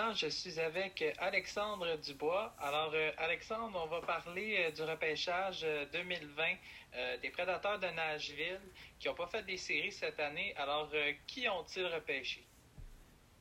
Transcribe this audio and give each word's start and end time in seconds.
maintenant, 0.00 0.14
je 0.14 0.28
suis 0.28 0.58
avec 0.58 1.04
Alexandre 1.18 1.96
Dubois. 1.98 2.54
Alors, 2.58 2.90
euh, 2.94 3.10
Alexandre, 3.18 3.78
on 3.84 3.86
va 3.86 4.00
parler 4.00 4.56
euh, 4.58 4.70
du 4.70 4.82
repêchage 4.82 5.66
2020 5.92 6.42
euh, 6.94 7.16
des 7.18 7.28
Prédateurs 7.28 7.78
de 7.78 7.86
Nashville 7.88 8.60
qui 8.98 9.08
n'ont 9.08 9.14
pas 9.14 9.26
fait 9.26 9.42
des 9.42 9.58
séries 9.58 9.92
cette 9.92 10.18
année. 10.18 10.54
Alors, 10.56 10.90
qui 11.26 11.46
ont-ils 11.48 11.86
repêché? 11.86 12.46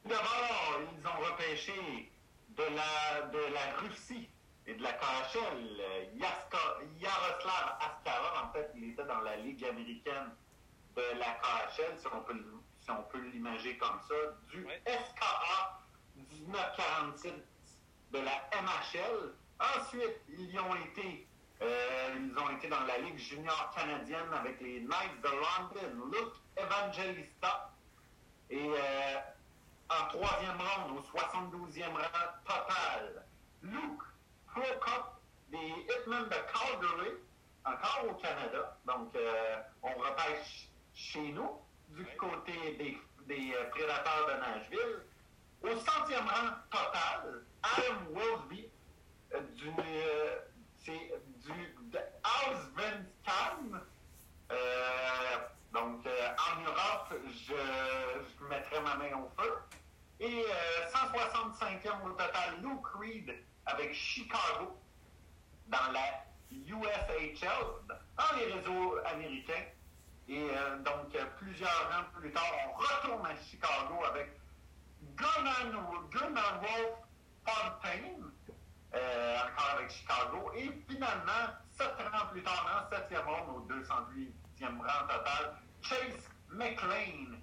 D'abord, 0.03 0.81
ils 0.81 1.07
ont 1.07 1.31
repêché 1.31 2.09
de 2.49 2.63
la, 2.63 3.21
de 3.27 3.53
la 3.53 3.77
Russie 3.77 4.27
et 4.67 4.73
de 4.73 4.83
la 4.83 4.93
KHL, 4.93 6.17
Yaroslav 6.99 7.77
Askarov. 7.79 8.49
En 8.49 8.51
fait, 8.51 8.69
il 8.75 8.91
était 8.91 9.05
dans 9.05 9.21
la 9.21 9.37
Ligue 9.37 9.63
américaine 9.63 10.31
de 10.97 11.03
la 11.19 11.39
KHL, 11.41 11.97
si 11.97 12.07
on 12.13 12.21
peut, 12.21 12.43
si 12.81 12.91
on 12.91 13.03
peut 13.03 13.21
l'imager 13.31 13.77
comme 13.77 13.99
ça, 14.07 14.15
du 14.51 14.67
SKA 14.85 15.78
1946 16.49 17.33
de 18.11 18.19
la 18.19 18.49
MHL. 18.61 19.33
Ensuite, 19.59 20.21
ils 20.29 20.59
ont 20.59 20.75
été, 20.75 21.27
euh, 21.61 22.15
ils 22.17 22.37
ont 22.39 22.49
été 22.57 22.67
dans 22.67 22.83
la 22.85 22.97
Ligue 22.99 23.17
junior 23.19 23.71
canadienne 23.75 24.33
avec 24.33 24.59
les 24.61 24.81
Knights 24.81 25.21
de 25.21 25.29
London, 25.29 26.05
Luke 26.11 26.33
Evangelista. 26.57 27.71
Et 28.49 28.67
euh, 28.67 29.15
en 29.89 30.07
troisième 30.07 30.57
round, 30.57 30.97
au 30.97 31.17
72e 31.17 31.93
rang 31.93 32.31
total, 32.45 33.25
Luke 33.61 34.03
Prokop 34.47 35.21
des 35.49 35.57
Hitmen 35.57 36.23
de 36.23 36.29
Calgary, 36.29 37.13
encore 37.65 38.05
au 38.09 38.13
Canada. 38.15 38.77
Donc, 38.87 39.15
euh, 39.15 39.57
on 39.83 39.89
repêche 39.89 40.69
chez 40.95 41.31
nous, 41.31 41.59
du 41.89 42.05
côté 42.17 42.53
des, 42.77 42.97
des 43.27 43.53
prédateurs 43.71 44.27
de 44.27 44.39
Nashville. 44.39 45.08
Au 45.61 45.75
centième 45.79 46.25
rang 46.25 46.55
total, 46.71 47.43
Adam 47.61 47.99
Wilsby, 48.13 48.69
euh, 49.33 49.41
du, 49.55 49.67
euh, 49.67 50.39
c'est 50.77 51.11
du 51.43 51.75
Auswenstam. 52.23 53.81
Euh, 54.51 55.37
donc, 55.73 56.07
en 56.07 56.61
Europe, 56.61 57.13
je, 57.27 57.53
je, 57.53 58.45
mettrai 58.45 58.79
ma 58.79 58.95
main 58.95 59.17
au 59.17 59.29
feu. 59.41 59.53
Et 60.21 60.45
165e 60.91 62.05
au 62.05 62.09
total, 62.11 62.61
Luke 62.61 62.87
Reed 62.97 63.35
avec 63.65 63.93
Chicago 63.93 64.79
dans 65.67 65.91
la 65.91 66.25
USHL, 66.51 67.49
dans 67.87 68.37
les 68.37 68.53
réseaux 68.53 68.97
américains. 69.05 69.65
Et 70.27 70.47
donc, 70.83 71.15
plusieurs 71.37 71.69
ans 71.69 72.05
plus 72.19 72.31
tard, 72.31 72.51
on 72.67 72.73
retourne 72.73 73.25
à 73.25 73.35
Chicago 73.37 74.03
avec 74.11 74.38
Gunnar 75.19 76.61
Wolf 76.61 76.95
Fontaine, 77.45 78.31
euh, 78.93 79.37
encore 79.37 79.75
avec 79.77 79.91
Chicago. 79.91 80.51
Et 80.55 80.71
finalement, 80.87 81.53
sept 81.71 81.87
ans 81.87 82.27
plus 82.31 82.43
tard, 82.43 82.85
en 82.85 82.95
septième 82.95 83.27
ronde, 83.27 83.49
au 83.55 83.73
208e 83.73 84.77
rang 84.79 85.07
total, 85.07 85.57
Chase 85.81 86.29
McLean 86.49 87.37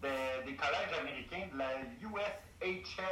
des 0.00 0.56
collèges 0.56 0.98
américains 1.00 1.48
de 1.52 1.58
la 1.58 1.80
USHL. 2.00 3.04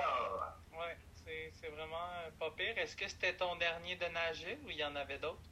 Oui, 0.73 1.53
c'est 1.61 1.69
vraiment 1.71 2.09
pas 2.39 2.51
pire. 2.53 2.79
Est-ce 2.79 2.97
que 2.97 3.09
c'était 3.09 3.37
ton 3.37 3.57
dernier 3.57 3.97
de 3.97 4.07
Nashville 4.07 4.59
ou 4.65 4.71
il 4.71 4.77
y 4.77 4.85
en 4.85 4.95
avait 4.95 5.19
d'autres? 5.19 5.43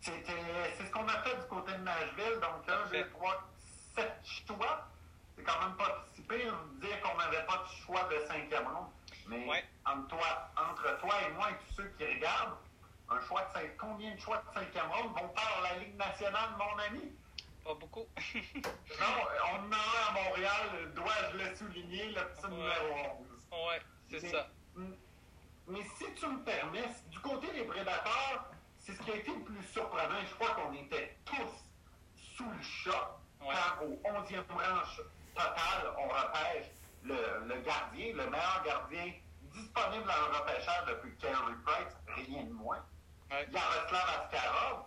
C'est 0.00 0.12
ce 0.12 0.90
qu'on 0.90 1.06
a 1.06 1.22
fait 1.22 1.36
du 1.36 1.46
côté 1.48 1.72
de 1.72 1.78
Nashville. 1.78 2.40
Donc 2.40 2.66
là, 2.66 2.84
j'ai 2.92 3.08
trois, 3.10 3.48
sept 3.94 4.20
choix 4.46 4.91
c'est 5.36 5.42
quand 5.42 5.60
même 5.60 5.76
pas 5.76 6.04
si 6.14 6.22
pire 6.22 6.54
de 6.74 6.86
dire 6.86 7.00
qu'on 7.00 7.16
n'avait 7.16 7.44
pas 7.46 7.58
de 7.58 7.84
choix 7.84 8.08
de 8.10 8.18
cinquième 8.26 8.66
ronde. 8.66 8.88
Mais 9.28 9.64
entre, 9.86 10.08
toi, 10.08 10.50
entre 10.56 11.00
toi 11.00 11.14
et 11.26 11.32
moi 11.32 11.50
et 11.50 11.54
tous 11.66 11.74
ceux 11.76 11.88
qui 11.96 12.04
regardent, 12.04 12.56
un 13.08 13.20
choix 13.20 13.42
de 13.42 13.68
combien 13.78 14.14
de 14.14 14.20
choix 14.20 14.42
de 14.48 14.60
cinquième 14.60 14.90
ronde 14.90 15.12
vont 15.12 15.28
faire 15.34 15.62
la 15.62 15.78
Ligue 15.78 15.96
nationale, 15.96 16.50
mon 16.58 16.78
ami? 16.78 17.12
Pas 17.64 17.74
beaucoup. 17.74 18.06
non, 18.54 19.06
on 19.52 19.66
en 19.66 19.72
a 19.72 20.08
à 20.08 20.24
Montréal, 20.24 20.92
dois-je 20.94 21.36
le 21.36 21.54
souligner, 21.54 22.06
le 22.08 22.20
petit 22.28 22.46
numéro 22.48 23.20
11. 23.20 23.26
Oui, 23.52 23.74
c'est 24.10 24.28
ça. 24.28 24.48
Mais 25.68 25.82
si 25.96 26.12
tu 26.14 26.26
me 26.26 26.42
permets, 26.42 26.88
du 27.08 27.20
côté 27.20 27.52
des 27.52 27.64
prédateurs, 27.64 28.50
c'est 28.78 28.94
ce 28.94 29.02
qui 29.02 29.12
a 29.12 29.16
été 29.16 29.30
le 29.32 29.42
plus 29.42 29.62
surprenant. 29.62 30.20
Je 30.28 30.34
crois 30.34 30.54
qu'on 30.54 30.72
était 30.72 31.16
tous 31.24 31.64
sous 32.16 32.50
le 32.50 32.62
choc 32.62 33.22
quand 33.38 33.84
au 33.84 33.94
11e 34.04 34.42
rang 34.50 35.02
total, 35.34 35.94
on 35.98 36.08
repêche 36.08 36.70
le, 37.04 37.60
gardien, 37.64 38.14
le 38.14 38.30
meilleur 38.30 38.62
gardien 38.64 39.12
disponible 39.52 40.04
dans 40.04 40.28
le 40.28 40.38
repêchage 40.38 40.84
depuis 40.88 41.16
Kerry 41.16 41.54
Price, 41.64 41.96
rien 42.26 42.44
de 42.44 42.52
moins. 42.52 42.84
Ouais. 43.30 43.48
Yaroslav 43.52 44.08
Askarov. 44.20 44.84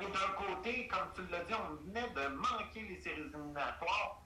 Et 0.00 0.06
d'un 0.06 0.32
côté, 0.36 0.88
comme 0.88 1.10
tu 1.14 1.30
l'as 1.30 1.44
dit, 1.44 1.54
on 1.54 1.74
venait 1.84 2.08
de 2.10 2.28
manquer 2.28 2.82
les 2.82 3.00
séries 3.00 3.20
éliminatoires, 3.20 4.22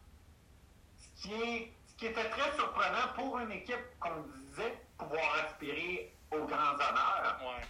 ce 0.96 1.22
qui, 1.22 1.34
est, 1.34 1.72
ce 1.86 1.94
qui 1.96 2.06
était 2.06 2.30
très 2.30 2.52
surprenant 2.54 3.12
pour 3.16 3.38
une 3.40 3.50
équipe 3.50 3.98
qu'on 3.98 4.22
disait 4.36 4.78
pouvoir 4.96 5.44
aspirer 5.44 6.14
aux 6.30 6.44
grands 6.44 6.74
honneurs. 6.74 7.40
Ouais. 7.42 7.66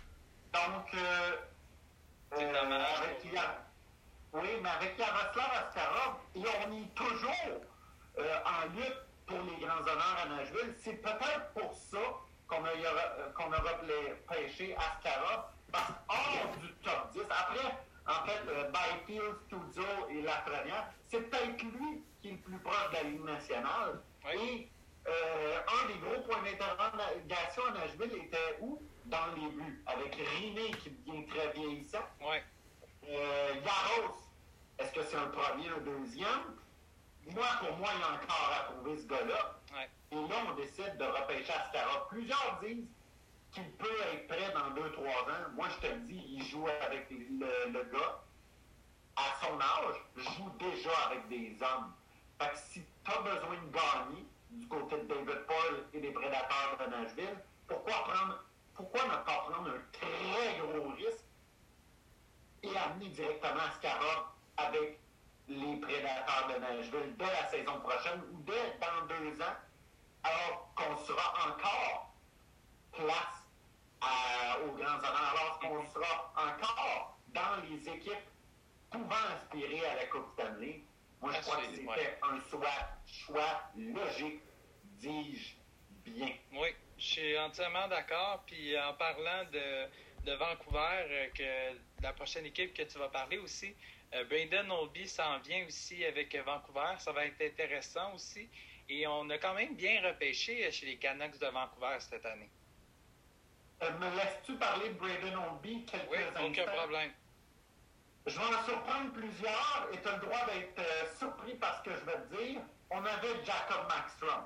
Donc, 0.52 0.94
euh, 0.94 1.36
euh, 2.38 2.84
avec, 2.98 3.24
oui, 4.34 4.48
mais 4.62 4.68
avec 4.68 4.98
Yaroslav 4.98 5.50
Askarov, 5.68 6.16
et 6.34 6.42
on 6.66 6.72
est 6.72 6.94
toujours 6.94 7.60
euh, 8.18 8.38
en 8.44 8.66
lutte 8.76 9.00
pour 9.26 9.38
les 9.42 9.64
grands 9.64 9.80
honneurs 9.80 10.16
à 10.22 10.28
Nashville. 10.28 10.74
C'est 10.82 11.00
peut-être 11.00 11.52
pour 11.54 11.72
ça 11.74 11.98
qu'on 12.48 12.64
a, 12.64 12.68
euh, 12.70 13.30
qu'on 13.32 13.52
a 13.52 13.58
repêché 13.58 14.76
Askarov, 14.76 15.44
parce 15.72 15.92
hors 16.08 16.56
du 16.60 16.72
top 16.82 17.10
10, 17.12 17.20
après, 17.30 17.78
en 18.06 18.26
fait, 18.26 18.42
euh, 18.48 18.70
Byfield, 18.70 19.36
Studio 19.46 19.84
et 20.10 20.22
Lafrenière, 20.22 20.88
c'est 21.08 21.20
peut-être 21.20 21.62
lui 21.62 22.02
qui 22.20 22.28
est 22.28 22.32
le 22.32 22.38
plus 22.38 22.58
proche 22.58 22.88
de 22.90 22.94
la 22.94 23.02
Ligue 23.04 23.24
nationale. 23.24 24.00
Et 24.32 24.68
euh, 25.06 25.58
un 25.68 25.86
des 25.88 25.98
gros 26.00 26.22
points 26.22 26.42
d'interrogation 26.42 27.62
à 27.68 27.70
Nashville 27.78 28.16
était 28.24 28.58
où? 28.60 28.82
Dans 29.06 29.26
les 29.36 29.48
buts, 29.50 29.82
avec 29.86 30.14
Riné 30.14 30.70
qui 30.82 30.90
devient 30.90 31.26
très 31.26 31.52
vieillissant. 31.52 31.98
Ouais. 32.22 32.42
Euh, 33.06 33.54
Yaros, 33.62 34.16
est-ce 34.78 34.92
que 34.92 35.02
c'est 35.04 35.16
un 35.16 35.28
premier 35.28 35.70
ou 35.70 35.76
un 35.76 35.80
deuxième? 35.80 36.56
Moi, 37.32 37.46
pour 37.60 37.76
moi, 37.78 37.88
il 37.94 38.00
y 38.00 38.02
a 38.02 38.08
encore 38.08 38.52
à 38.58 38.72
prouver 38.72 38.98
ce 38.98 39.06
gars-là. 39.06 39.60
Et 40.10 40.14
là, 40.14 40.36
on 40.48 40.54
décide 40.54 40.96
de 40.98 41.04
repêcher 41.04 41.52
Ascara. 41.52 42.06
Plusieurs 42.08 42.60
disent 42.62 42.86
qu'il 43.52 43.70
peut 43.72 43.96
être 44.12 44.26
prêt 44.28 44.52
dans 44.52 44.70
2-3 44.74 45.08
ans. 45.08 45.50
Moi, 45.54 45.68
je 45.70 45.88
te 45.88 45.92
le 45.92 46.00
dis, 46.00 46.22
il 46.28 46.44
joue 46.44 46.66
avec 46.66 47.08
le, 47.10 47.82
gars. 47.92 48.20
À 49.16 49.22
son 49.40 49.60
âge, 49.60 49.96
joue 50.16 50.50
déjà 50.58 50.90
avec 51.06 51.28
des 51.28 51.56
hommes. 51.62 51.92
Fait 52.40 52.50
que 52.50 52.58
si 52.58 52.82
tu 53.04 53.12
as 53.12 53.20
besoin 53.20 53.54
de 53.54 53.70
gagner 53.70 54.26
du 54.50 54.66
côté 54.66 54.96
de 54.98 55.04
David 55.04 55.46
Paul 55.46 55.86
et 55.92 56.00
des 56.00 56.10
prédateurs 56.10 56.76
de 56.80 56.90
Nashville, 56.90 57.38
pourquoi, 57.68 57.92
prendre, 57.92 58.44
pourquoi 58.74 59.04
ne 59.04 59.10
pas 59.10 59.22
prendre 59.22 59.70
un 59.70 59.80
très 59.92 60.58
gros 60.58 60.90
risque 60.90 61.24
et 62.64 62.76
amener 62.76 63.08
directement 63.10 63.60
Ascara 63.70 64.33
avec 64.56 64.98
les 65.48 65.76
prédateurs 65.76 66.48
de 66.48 66.60
Nashville 66.60 67.14
dès 67.18 67.26
la 67.26 67.46
saison 67.48 67.80
prochaine 67.80 68.20
ou 68.32 68.38
dès 68.42 68.78
dans 68.80 69.06
deux 69.06 69.40
ans, 69.42 69.56
alors 70.22 70.72
qu'on 70.74 70.96
sera 71.04 71.32
encore 71.48 72.14
place 72.92 73.44
aux 74.62 74.72
grands 74.72 74.98
honneurs, 74.98 75.34
alors 75.34 75.58
qu'on 75.60 75.84
sera 75.92 76.32
encore 76.36 77.18
dans 77.28 77.62
les 77.68 77.88
équipes 77.88 78.28
pouvant 78.90 79.14
aspirer 79.34 79.84
à 79.86 79.94
la 79.96 80.06
Coupe 80.06 80.28
Stanley. 80.32 80.82
Moi, 81.20 81.32
je 81.32 81.40
crois 81.40 81.56
que 81.56 81.74
c'était 81.74 82.18
un 82.22 82.40
choix, 82.50 82.68
choix 83.06 83.62
logique, 83.76 84.42
dis-je 84.98 85.54
bien. 86.04 86.32
Oui, 86.52 86.68
je 86.98 87.04
suis 87.04 87.38
entièrement 87.38 87.88
d'accord. 87.88 88.42
Puis 88.46 88.78
en 88.78 88.94
parlant 88.94 89.44
de, 89.50 89.88
de 90.24 90.32
Vancouver, 90.32 91.06
euh, 91.10 91.28
que 91.34 92.02
la 92.02 92.12
prochaine 92.12 92.46
équipe 92.46 92.74
que 92.74 92.82
tu 92.82 92.98
vas 92.98 93.08
parler 93.08 93.38
aussi, 93.38 93.74
euh, 94.14 94.24
Brandon 94.24 94.82
Olby 94.82 95.08
s'en 95.08 95.38
vient 95.40 95.66
aussi 95.66 96.04
avec 96.04 96.34
Vancouver. 96.36 96.94
Ça 96.98 97.12
va 97.12 97.26
être 97.26 97.40
intéressant 97.42 98.14
aussi. 98.14 98.48
Et 98.88 99.06
on 99.06 99.28
a 99.30 99.38
quand 99.38 99.54
même 99.54 99.74
bien 99.74 100.02
repêché 100.06 100.70
chez 100.70 100.86
les 100.86 100.96
Canucks 100.96 101.38
de 101.38 101.46
Vancouver 101.46 101.96
cette 102.00 102.24
année. 102.26 102.50
Euh, 103.82 103.90
me 103.98 104.16
laisses-tu 104.16 104.54
parler 104.56 104.90
de 104.90 104.94
Brandon 104.94 105.52
Olby 105.52 105.84
quelques 105.84 106.10
oui, 106.10 106.18
aucun 106.42 106.64
problème. 106.64 107.10
Je 108.26 108.38
vais 108.38 108.44
en 108.44 108.64
surprendre 108.64 109.12
plusieurs 109.12 109.88
et 109.92 110.00
tu 110.00 110.08
as 110.08 110.16
le 110.16 110.20
droit 110.20 110.46
d'être 110.46 110.78
euh, 110.78 111.16
surpris 111.18 111.54
par 111.54 111.78
ce 111.78 111.90
que 111.90 111.94
je 111.94 112.04
vais 112.04 112.16
te 112.16 112.42
dire. 112.42 112.60
On 112.90 113.04
avait 113.04 113.44
Jacob 113.44 113.88
Maxstrom. 113.88 114.44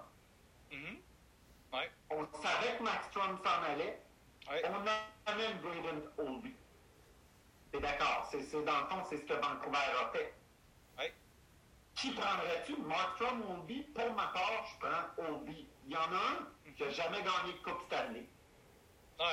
Mm 0.73 0.97
On 2.11 2.27
savait 2.43 2.77
que 2.79 2.83
Maxstrom 2.83 3.39
s'en 3.45 3.63
allait. 3.73 4.01
On 4.51 5.31
avait 5.31 5.55
Brandon 5.55 6.03
Olby. 6.19 6.55
T'es 7.71 7.81
d'accord? 7.81 8.29
C'est, 8.31 8.51
dans 8.65 8.81
le 8.81 8.87
fond, 8.87 9.05
c'est 9.11 9.19
ce 9.19 9.25
que 9.25 9.35
Vancouver 9.35 9.77
a 9.77 10.11
fait. 10.13 10.35
Oui. 10.99 11.05
Qui 11.95 12.11
prendrais-tu? 12.13 12.77
Markstrom 12.79 13.43
ou 13.43 13.53
Oldby? 13.55 13.83
Pour 13.95 14.11
ma 14.15 14.29
part, 14.29 14.67
je 14.67 14.87
prends 14.87 15.29
Oldby. 15.29 15.69
Il 15.87 15.93
y 15.93 15.97
en 15.97 16.01
a 16.01 16.05
un 16.05 16.73
qui 16.75 16.83
n'a 16.83 16.91
jamais 16.91 17.19
gagné 17.19 17.53
de 17.53 17.63
Coupe 17.63 17.83
Stanley. 17.87 18.27
Ouais, 19.19 19.27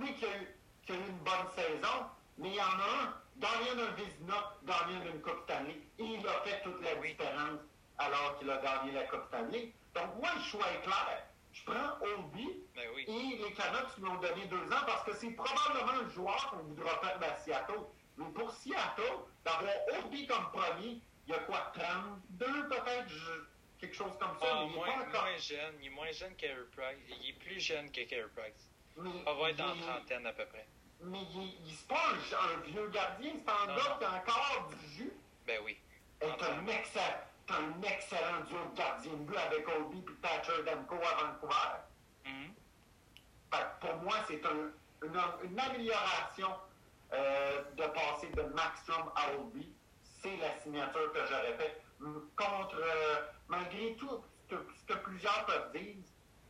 oui, 0.00 0.14
qui 0.14 0.24
a, 0.24 0.38
eu, 0.38 0.56
qui 0.86 0.92
a, 0.92 0.94
eu, 0.94 0.98
une 0.98 1.18
bonne 1.18 1.50
saison, 1.54 2.06
mais 2.38 2.48
il 2.48 2.54
y 2.54 2.60
en 2.60 2.64
a 2.64 3.02
un, 3.02 3.22
d'un 3.36 3.92
Vizina, 3.94 4.56
gagné 4.64 5.00
d'une 5.00 5.20
Coupe 5.20 5.42
Stanley, 5.44 5.80
et 5.98 6.04
il 6.04 6.26
a 6.26 6.32
fait 6.44 6.62
toute 6.62 6.82
la 6.82 6.94
différence 6.96 7.60
alors 7.98 8.38
qu'il 8.38 8.50
a 8.50 8.56
gagné 8.56 8.92
la 8.92 9.04
Coupe 9.04 9.26
Stanley. 9.28 9.72
Donc, 9.94 10.16
moi, 10.20 10.30
le 10.34 10.42
choix 10.42 10.66
est 10.72 10.82
clair. 10.82 11.26
Je 11.52 11.64
prends 11.64 11.98
Oldby 12.00 12.48
ben 12.74 12.88
oui. 12.94 13.04
et 13.06 13.36
les 13.36 13.52
Canucks 13.52 13.96
lui 13.98 14.06
ont 14.06 14.20
donné 14.20 14.46
deux 14.46 14.64
ans 14.72 14.84
parce 14.86 15.04
que 15.04 15.14
c'est 15.14 15.30
probablement 15.32 16.02
le 16.02 16.08
joueur 16.08 16.50
qu'on 16.50 16.62
voudra 16.62 16.98
faire 16.98 17.18
à 17.22 17.36
Seattle. 17.36 17.84
Mais 18.16 18.24
pour 18.32 18.50
Seattle, 18.50 19.18
d'avoir 19.44 19.72
Oldby 19.98 20.26
comme 20.26 20.50
premier, 20.50 21.00
il 21.26 21.30
y 21.30 21.34
a 21.34 21.38
quoi, 21.40 21.72
32 21.74 22.68
peut-être, 22.68 23.12
quelque 23.78 23.94
chose 23.94 24.16
comme 24.18 24.38
ça. 24.40 24.46
Ah, 24.50 24.64
mais 24.66 24.74
moins, 24.74 24.86
il 24.88 25.02
est 25.02 25.12
moins 25.12 25.36
jeune, 25.36 25.74
il 25.80 25.86
est 25.86 25.90
moins 25.90 26.12
jeune 26.12 26.34
qu'Air 26.36 26.56
Price. 26.74 26.98
Il 27.08 27.30
est 27.30 27.38
plus 27.38 27.60
jeune 27.60 27.90
que 27.90 28.02
Carey 28.02 28.28
Price. 28.34 28.70
Mais, 28.96 29.10
il 29.10 29.24
va 29.24 29.50
être 29.50 29.60
en 29.60 29.76
trentaine 29.76 30.26
à 30.26 30.32
peu 30.32 30.46
près. 30.46 30.66
Mais 31.00 31.18
il, 31.66 31.74
se 31.74 31.84
pas 31.86 32.12
un, 32.14 32.60
vieux 32.60 32.88
gardien, 32.88 33.32
c'est 33.34 33.50
un 33.50 33.74
gars 33.74 33.96
qui 33.98 34.04
a 34.04 34.12
encore 34.12 34.70
du 34.70 34.94
jus. 34.94 35.12
Ben 35.46 35.60
oui. 35.64 35.76
Et 36.20 36.26
un 36.26 36.66
excellent 36.68 37.31
un 37.52 37.82
excellent 37.82 38.40
duo 38.48 38.58
de 38.70 38.76
gardien 38.76 39.12
de 39.12 39.24
but 39.24 39.36
avec 39.36 39.68
Oldby 39.68 39.98
et 39.98 40.14
Thatcher 40.20 40.62
Demko 40.64 40.96
à 40.96 41.24
Vancouver. 41.24 41.54
Mm-hmm. 42.24 43.78
pour 43.80 43.96
moi, 44.02 44.14
c'est 44.26 44.44
un, 44.46 44.70
une, 45.42 45.58
amélioration 45.58 46.48
euh, 47.12 47.62
de 47.76 47.84
passer 47.86 48.28
de 48.28 48.42
Maxstrom 48.54 49.10
à 49.14 49.34
Oldby. 49.34 49.68
C'est 50.22 50.36
la 50.36 50.58
signature 50.60 51.12
que 51.12 51.18
j'aurais 51.28 51.54
faite. 51.54 51.82
Contre, 52.36 52.76
euh, 52.76 53.26
malgré 53.48 53.94
tout 53.96 54.22
ce 54.50 54.54
que, 54.86 54.98
plusieurs 54.98 55.44
peuvent 55.46 55.72
dire, 55.72 55.96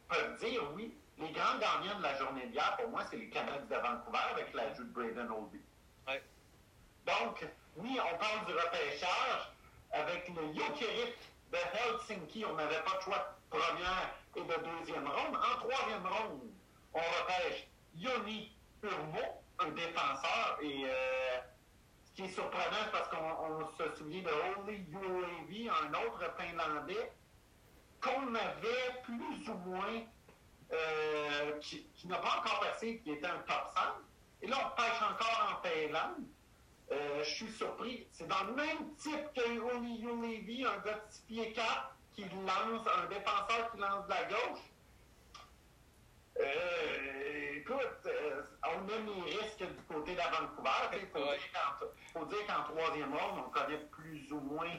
peuvent 0.09 0.39
dire, 0.39 0.63
oui, 0.75 0.95
les 1.19 1.31
grands 1.31 1.59
gagnants 1.59 1.99
de 1.99 2.03
la 2.03 2.17
journée 2.17 2.47
d'hier, 2.47 2.77
pour 2.79 2.89
moi, 2.89 3.03
c'est 3.11 3.17
les 3.17 3.29
Canucks 3.29 3.69
de 3.69 3.77
Vancouver 3.77 4.19
avec 4.33 4.53
l'ajout 4.55 4.85
de 4.85 4.91
Braden. 4.91 5.29
Ouais. 6.07 6.23
Donc, 7.07 7.45
oui, 7.77 7.99
on 7.99 8.19
parle 8.19 8.47
du 8.47 8.53
repêchage, 8.53 9.53
avec 9.93 10.29
le 10.29 10.55
Jokerit 10.55 11.15
de 11.53 11.59
Helsinki, 11.59 12.45
on 12.47 12.55
n'avait 12.55 12.83
pas 12.83 12.97
de 12.97 13.03
choix 13.03 13.37
de 13.51 13.59
première 13.59 14.11
et 14.37 14.41
de 14.41 14.79
deuxième 14.79 15.07
ronde. 15.07 15.37
En 15.37 15.59
troisième 15.61 16.07
ronde, 16.07 16.51
on 16.95 16.99
repêche 16.99 17.69
Yoni 17.97 18.53
Urmo, 18.83 19.43
un 19.59 19.69
défenseur. 19.71 20.59
Et 20.63 20.85
euh, 20.85 21.39
ce 22.05 22.13
qui 22.15 22.23
est 22.23 22.33
surprenant, 22.33 22.89
parce 22.91 23.09
qu'on 23.09 23.69
se 23.77 23.97
souvient 23.97 24.23
de 24.23 24.31
Oli 24.61 24.85
UAV, 24.91 25.71
un 25.71 25.95
autre 26.07 26.35
Finlandais, 26.39 27.13
qu'on 28.01 28.35
avait 28.35 29.03
plus 29.05 29.49
ou 29.49 29.55
moins, 29.69 30.03
euh, 30.73 31.59
qui, 31.61 31.87
n'a 32.07 32.17
pas 32.17 32.39
encore 32.41 32.61
passé, 32.61 33.01
qui 33.05 33.13
était 33.13 33.27
un 33.27 33.39
top 33.41 33.71
5. 33.75 33.83
Et 34.43 34.47
là, 34.47 34.57
on 34.67 34.81
pêche 34.81 35.03
encore 35.03 35.53
en 35.53 35.63
Finlande. 35.63 36.25
Euh, 36.93 37.25
je 37.25 37.31
suis 37.31 37.53
surpris. 37.53 38.07
C'est 38.13 38.27
dans 38.29 38.45
le 38.45 38.55
même 38.55 38.95
type 38.97 39.33
que 39.35 39.61
Oni 39.75 40.03
Levy, 40.03 40.65
un 40.67 40.79
gars 40.79 40.95
de 40.95 41.11
6 41.11 41.23
pieds 41.23 41.53
4 41.53 41.97
qui 42.13 42.25
lance, 42.25 42.87
un 42.87 43.07
défenseur 43.07 43.71
qui 43.73 43.79
lance 43.79 44.05
de 44.05 44.11
la 44.11 44.25
gauche. 44.25 44.61
Euh, 46.39 47.55
écoute, 47.57 48.07
euh, 48.07 48.43
on 48.65 48.89
a 48.89 48.99
les 48.99 49.37
risques 49.37 49.65
du 49.65 49.83
côté 49.89 50.15
de 50.15 50.21
Vancouver. 50.21 50.99
Il 51.01 51.07
faut, 52.13 52.25
dire 52.27 52.47
qu'en 52.47 52.75
troisième 52.75 53.15
ronde, 53.15 53.45
on 53.47 53.51
connaît 53.51 53.79
plus 53.91 54.31
ou 54.33 54.41
moins 54.41 54.75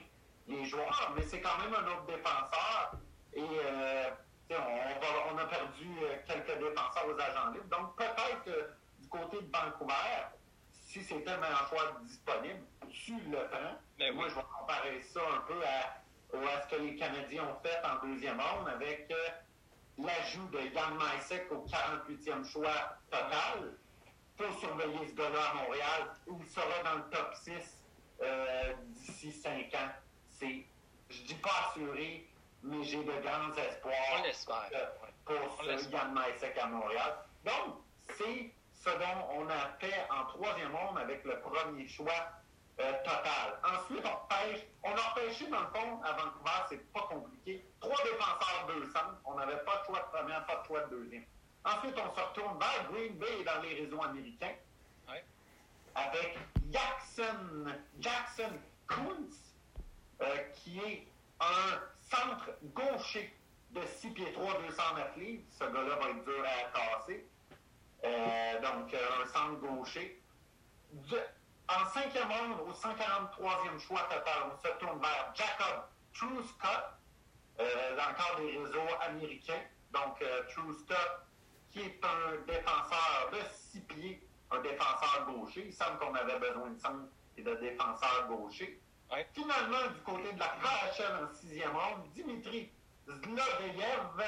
les 0.47 0.65
joueurs, 0.65 1.13
mais 1.15 1.23
c'est 1.23 1.41
quand 1.41 1.57
même 1.57 1.73
un 1.73 1.87
autre 1.87 2.05
défenseur. 2.05 2.91
Et 3.33 3.41
on, 4.51 5.33
on, 5.33 5.37
a 5.37 5.45
perdu 5.45 5.89
quelques 6.27 6.59
défenseurs 6.59 7.07
aux 7.07 7.19
agents 7.19 7.49
libres. 7.51 7.69
Donc 7.69 7.95
peut-être 7.95 8.43
que 8.43 8.69
du 8.99 9.07
côté 9.07 9.41
de 9.41 9.49
Vancouver, 9.51 10.27
si 10.93 11.01
c'était 11.01 11.37
meilleur 11.37 11.67
choix 11.69 11.97
disponible, 12.03 12.61
tu 12.91 13.13
le 13.13 13.47
prends. 13.47 13.79
Mais 13.97 14.09
ben 14.11 14.15
Moi, 14.15 14.29
je 14.29 14.35
vais 14.35 14.41
comparer 14.59 15.01
ça 15.01 15.21
un 15.37 15.41
peu 15.41 15.59
à, 15.65 16.61
ce 16.61 16.75
que 16.75 16.81
les 16.83 16.95
Canadiens 16.95 17.45
ont 17.45 17.59
fait 17.67 17.79
en 17.83 18.05
deuxième 18.05 18.39
ronde 18.39 18.69
avec 18.69 19.09
euh, 19.09 19.15
l'ajout 19.97 20.47
de 20.49 20.59
Yann 20.59 20.95
Maisek 20.97 21.51
au 21.51 21.65
48e 21.65 22.45
choix 22.45 22.97
total. 23.09 23.75
Faut 24.37 24.59
surveiller 24.59 25.07
ce 25.07 25.15
gars-là 25.15 25.49
à 25.49 25.53
Montréal. 25.55 26.11
Il 26.27 26.45
sera 26.45 26.83
dans 26.83 26.97
le 26.97 27.09
top 27.09 27.33
6 27.41 27.83
euh, 28.21 28.73
d'ici 28.89 29.31
5 29.31 29.73
ans. 29.73 29.91
C'est, 30.29 30.63
je 31.09 31.21
dis 31.23 31.35
pas 31.35 31.69
assuré, 31.71 32.29
mais 32.61 32.83
j'ai 32.83 33.03
de 33.03 33.11
grands 33.21 33.53
espoirs 33.57 34.21
pour 35.25 35.59
ce 35.63 35.89
Yann 35.89 36.13
Maisek 36.13 36.55
à 36.55 36.67
Montréal. 36.67 37.17
Donc, 37.43 37.81
c'est 38.15 38.53
ce 38.83 38.89
dont 38.89 39.27
on 39.37 39.49
a 39.49 39.69
fait 39.79 40.05
en 40.09 40.25
troisième 40.25 40.75
ronde 40.75 40.97
avec 40.97 41.23
le 41.23 41.39
premier 41.39 41.87
choix 41.87 42.11
euh, 42.79 42.91
total. 43.03 43.59
Ensuite, 43.63 44.03
on 44.05 44.27
pêche. 44.27 44.65
On 44.83 44.91
a 44.91 45.13
pêché, 45.15 45.47
dans 45.47 45.61
le 45.61 45.67
fond, 45.67 46.01
à 46.03 46.11
Vancouver, 46.13 46.65
c'est 46.69 46.91
pas 46.91 47.01
compliqué. 47.01 47.63
Trois 47.79 48.03
défenseurs, 48.03 48.67
deux 48.67 48.85
centres. 48.87 49.21
On 49.25 49.35
n'avait 49.35 49.63
pas 49.63 49.77
de 49.77 49.85
choix 49.85 49.99
de 49.99 50.17
première, 50.17 50.45
pas 50.45 50.57
de 50.57 50.65
choix 50.67 50.81
de 50.81 50.95
deuxième. 50.95 51.23
Ensuite, 51.63 51.95
on 51.97 52.13
se 52.13 52.19
retourne 52.19 52.59
vers 52.59 52.91
Green 52.91 53.13
Bay 53.17 53.43
dans 53.45 53.61
les 53.61 53.75
réseaux 53.75 54.03
américains. 54.03 54.55
Avec 55.95 56.39
Jackson, 56.71 57.71
Jackson 57.99 58.51
Kuntz, 58.87 59.53
euh, 60.21 60.37
qui 60.55 60.79
est 60.79 61.07
un 61.39 61.79
centre 62.09 62.49
gaucher 62.73 63.31
de 63.69 63.81
6 63.85 64.09
pieds 64.09 64.33
3, 64.33 64.59
209 64.61 65.17
livres. 65.17 65.43
Ce 65.51 65.63
gars-là 65.65 65.95
va 65.95 66.09
être 66.09 66.25
dur 66.25 66.43
à 66.43 66.79
casser. 66.79 67.27
Euh, 68.03 68.61
donc, 68.61 68.93
euh, 68.93 69.23
un 69.23 69.27
centre 69.27 69.59
gaucher. 69.61 70.21
en 71.69 71.85
cinquième 71.89 72.29
ronde, 72.29 72.59
au 72.67 72.73
143e 72.73 73.79
choix 73.79 74.01
total, 74.09 74.51
on 74.51 74.57
se 74.57 74.73
tourne 74.77 74.99
vers 74.99 75.33
Jacob 75.33 75.85
Truscott, 76.13 76.83
euh, 77.59 77.97
encore 77.97 78.39
des 78.39 78.57
réseaux 78.57 78.95
américains. 79.07 79.61
Donc, 79.93 80.21
euh, 80.21 80.41
Truscott, 80.49 81.25
qui 81.71 81.79
est 81.81 82.01
un 82.03 82.41
défenseur 82.45 83.29
de 83.31 83.39
six 83.53 83.79
pieds, 83.81 84.27
un 84.51 84.59
défenseur 84.59 85.25
gaucher. 85.27 85.65
Il 85.67 85.73
semble 85.73 85.97
qu'on 85.99 86.13
avait 86.13 86.39
besoin 86.39 86.71
de 86.71 86.79
centre 86.79 87.07
et 87.37 87.41
de 87.41 87.55
défenseur 87.55 88.27
gaucher. 88.27 88.79
Finalement, 89.33 89.91
du 89.93 90.01
côté 90.01 90.33
de 90.33 90.39
la 90.39 90.47
KHL 90.47 91.23
en 91.23 91.33
sixième 91.33 91.75
ronde, 91.75 92.09
Dimitri 92.15 92.71
Zlodeyev, 93.07 94.23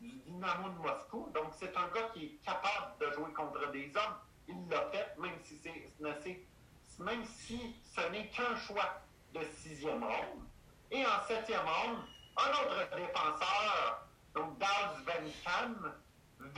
du 0.00 0.10
Dynamo 0.26 0.68
de 0.70 0.78
Moscou. 0.78 1.30
Donc, 1.34 1.52
c'est 1.58 1.76
un 1.76 1.88
gars 1.88 2.10
qui 2.14 2.24
est 2.24 2.44
capable 2.44 2.98
de 3.00 3.12
jouer 3.12 3.32
contre 3.32 3.70
des 3.70 3.92
hommes. 3.96 4.16
Il 4.48 4.68
l'a 4.68 4.88
fait, 4.90 5.14
même 5.18 5.38
si, 5.44 5.56
c'est, 5.58 7.02
même 7.02 7.24
si 7.24 7.76
ce 7.84 8.08
n'est 8.10 8.28
qu'un 8.28 8.56
choix 8.56 9.02
de 9.34 9.40
sixième 9.56 10.02
ronde. 10.02 10.44
Et 10.90 11.04
en 11.04 11.26
septième 11.26 11.66
ronde, 11.66 11.98
un 12.36 12.50
autre 12.50 12.96
défenseur, 12.96 14.08
donc 14.34 14.58
Daz 14.58 15.02
Van 15.04 16.48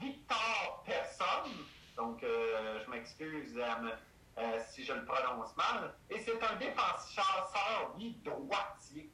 Victor 0.00 0.84
Persson. 0.86 1.50
Donc, 1.96 2.22
euh, 2.22 2.80
je 2.84 2.90
m'excuse 2.90 3.58
euh, 4.38 4.60
si 4.70 4.84
je 4.84 4.92
le 4.92 5.04
prononce 5.04 5.54
mal. 5.56 5.94
Et 6.10 6.20
c'est 6.20 6.42
un 6.42 6.56
défenseur, 6.56 7.92
oui, 7.96 8.16
droitier. 8.24 9.10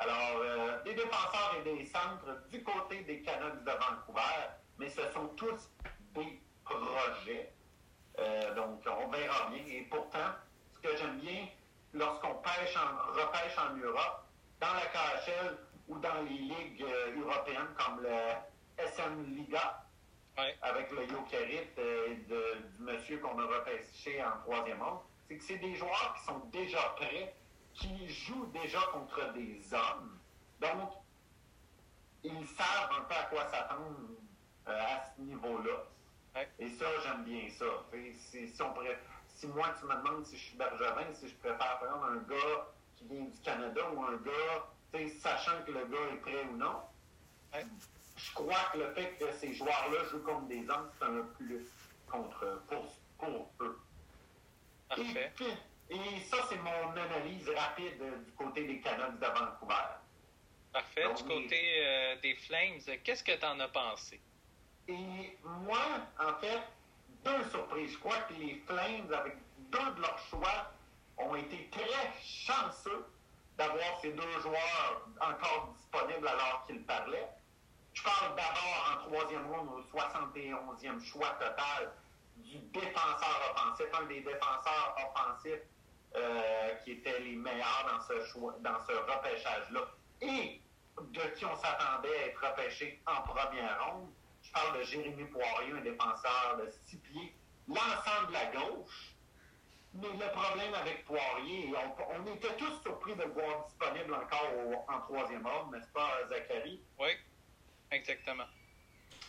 Alors, 0.00 0.40
euh, 0.42 0.82
des 0.82 0.94
défenseurs 0.94 1.56
et 1.58 1.76
des 1.76 1.84
centres 1.84 2.48
du 2.48 2.62
côté 2.62 3.02
des 3.02 3.20
Canucks 3.20 3.62
de 3.62 3.70
Vancouver, 3.70 4.48
mais 4.78 4.88
ce 4.88 5.02
sont 5.12 5.28
tous 5.36 5.68
des 6.14 6.40
projets. 6.64 7.52
Euh, 8.18 8.54
donc, 8.54 8.82
on 8.86 9.08
verra 9.08 9.50
bien. 9.50 9.62
Et 9.68 9.82
pourtant, 9.90 10.32
ce 10.72 10.78
que 10.78 10.96
j'aime 10.96 11.18
bien, 11.18 11.48
lorsqu'on 11.92 12.34
pêche 12.36 12.74
en, 12.78 13.12
repêche 13.12 13.58
en 13.58 13.76
Europe, 13.76 14.24
dans 14.58 14.72
la 14.72 14.86
KHL 14.86 15.58
ou 15.88 15.98
dans 15.98 16.22
les 16.22 16.30
ligues 16.30 16.82
euh, 16.82 17.20
européennes 17.20 17.74
comme 17.76 18.00
le 18.02 18.86
SN 18.86 19.34
Liga, 19.36 19.84
avec 20.62 20.90
le 20.92 21.06
Jokerit 21.06 21.68
et 21.76 22.14
du 22.26 22.34
monsieur 22.78 23.18
qu'on 23.18 23.38
a 23.38 23.44
repêché 23.44 24.24
en 24.24 24.40
troisième 24.40 24.80
ordre, 24.80 25.04
c'est 25.28 25.36
que 25.36 25.44
c'est 25.44 25.58
des 25.58 25.74
joueurs 25.74 26.14
qui 26.16 26.24
sont 26.24 26.38
déjà 26.50 26.80
prêts 26.96 27.34
qui 27.74 28.08
jouent 28.08 28.46
déjà 28.46 28.80
contre 28.92 29.32
des 29.32 29.62
hommes. 29.72 30.18
Donc, 30.60 30.90
ils 32.22 32.46
savent 32.48 32.90
un 32.98 33.02
peu 33.02 33.14
à 33.14 33.22
quoi 33.24 33.46
s'attendre 33.46 33.96
euh, 34.68 34.80
à 34.80 35.00
ce 35.04 35.20
niveau-là. 35.22 35.84
Et 36.58 36.68
ça, 36.68 36.86
j'aime 37.02 37.24
bien 37.24 37.48
ça. 37.50 37.64
Si, 38.30 38.48
si, 38.48 39.46
moi, 39.46 39.74
tu 39.78 39.86
me 39.86 39.94
demandes 39.94 40.26
si 40.26 40.36
je 40.36 40.42
suis 40.44 40.56
Bergevin, 40.56 41.12
si 41.14 41.28
je 41.28 41.34
préfère 41.36 41.78
prendre 41.78 42.04
un 42.04 42.18
gars 42.18 42.66
qui 42.96 43.04
vient 43.04 43.24
du 43.24 43.38
Canada 43.40 43.80
ou 43.92 44.02
un 44.04 44.16
gars, 44.16 45.08
sachant 45.20 45.62
que 45.66 45.72
le 45.72 45.86
gars 45.86 46.12
est 46.12 46.16
prêt 46.18 46.44
ou 46.52 46.56
non, 46.56 46.82
je 48.16 48.34
crois 48.34 48.68
que 48.72 48.78
le 48.78 48.92
fait 48.92 49.16
que 49.18 49.32
ces 49.32 49.54
joueurs-là 49.54 50.04
jouent 50.10 50.22
comme 50.22 50.46
des 50.46 50.68
hommes, 50.68 50.90
c'est 50.98 51.04
un 51.06 51.22
plus 51.36 51.66
contre, 52.10 52.62
pour, 52.68 52.94
pour 53.18 53.50
eux. 53.60 53.80
Et 54.98 55.14
ça, 56.30 56.36
c'est 56.48 56.58
mon 56.58 56.90
analyse 56.90 57.48
rapide 57.48 58.02
du 58.24 58.32
côté 58.32 58.64
des 58.64 58.80
Canucks 58.80 59.18
de 59.18 59.26
Vancouver. 59.26 59.74
Parfait. 60.72 61.12
du 61.16 61.24
côté 61.24 61.84
euh, 61.84 62.16
des 62.22 62.36
Flames, 62.36 62.78
qu'est-ce 63.02 63.24
que 63.24 63.36
tu 63.36 63.44
en 63.44 63.58
as 63.58 63.68
pensé? 63.68 64.20
Et 64.86 65.36
moi, 65.42 65.78
en 66.18 66.34
fait, 66.40 66.62
deux 67.24 67.50
surprises. 67.50 67.92
Je 67.92 67.98
crois 67.98 68.18
que 68.28 68.34
les 68.34 68.62
Flames, 68.66 69.12
avec 69.12 69.36
deux 69.58 69.90
de 69.96 70.00
leurs 70.00 70.18
choix, 70.30 70.72
ont 71.18 71.34
été 71.34 71.68
très 71.70 72.12
chanceux 72.22 73.04
d'avoir 73.58 74.00
ces 74.00 74.12
deux 74.12 74.40
joueurs 74.40 75.08
encore 75.20 75.74
disponibles 75.76 76.28
alors 76.28 76.64
qu'ils 76.66 76.82
parlaient. 76.84 77.28
Je 77.92 78.02
parle 78.04 78.36
d'abord 78.36 78.92
en 78.92 79.08
troisième 79.08 79.46
ronde 79.50 79.68
au 79.70 79.98
71e 79.98 81.04
choix 81.04 81.30
total 81.30 81.92
du 82.36 82.58
défenseur 82.58 83.54
offensif, 83.54 83.86
un 84.00 84.06
des 84.06 84.20
défenseurs 84.20 84.96
offensifs 84.96 85.60
euh, 86.16 86.74
qui 86.84 86.92
étaient 86.92 87.20
les 87.20 87.36
meilleurs 87.36 87.86
dans 87.88 88.00
ce, 88.02 88.24
choix, 88.26 88.54
dans 88.60 88.78
ce 88.86 88.92
repêchage-là 88.92 89.80
et 90.20 90.60
de 91.00 91.20
qui 91.36 91.44
on 91.44 91.56
s'attendait 91.56 92.08
à 92.08 92.26
être 92.26 92.46
repêché 92.46 93.00
en 93.06 93.22
première 93.22 93.84
ronde. 93.84 94.10
Je 94.42 94.52
parle 94.52 94.78
de 94.78 94.84
Jérémy 94.84 95.24
Poirier, 95.24 95.72
un 95.72 95.80
défenseur 95.80 96.58
de 96.58 96.70
six 96.86 96.96
pieds, 96.96 97.34
l'ensemble 97.68 98.28
de 98.28 98.32
la 98.32 98.46
gauche. 98.46 99.14
Mais 99.94 100.08
le 100.08 100.32
problème 100.32 100.74
avec 100.74 101.04
Poirier, 101.04 101.72
on, 101.76 102.22
on, 102.22 102.34
était 102.34 102.56
tous 102.56 102.80
surpris 102.82 103.14
de 103.14 103.22
le 103.22 103.30
voir 103.30 103.64
disponible 103.66 104.14
encore 104.14 104.50
en 104.88 105.00
troisième 105.00 105.44
ordre, 105.44 105.72
n'est-ce 105.72 105.88
pas, 105.88 106.10
Zachary? 106.28 106.80
Oui, 106.98 107.10
exactement. 107.90 108.44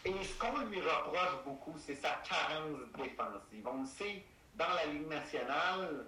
Et 0.05 0.23
ce 0.23 0.39
qu'on 0.39 0.57
lui 0.65 0.81
reproche 0.81 1.43
beaucoup, 1.45 1.75
c'est 1.77 1.95
sa 1.95 2.21
carence 2.27 2.79
défensive. 2.97 3.67
On 3.67 3.81
le 3.81 3.85
sait, 3.87 4.23
dans 4.55 4.73
la 4.73 4.85
Ligue 4.87 5.07
nationale, 5.07 6.05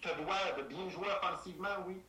tu 0.00 0.08
te 0.08 0.22
dois 0.22 0.52
de 0.56 0.62
bien 0.62 0.88
jouer 0.88 1.08
offensivement, 1.08 1.84
oui. 1.86 2.00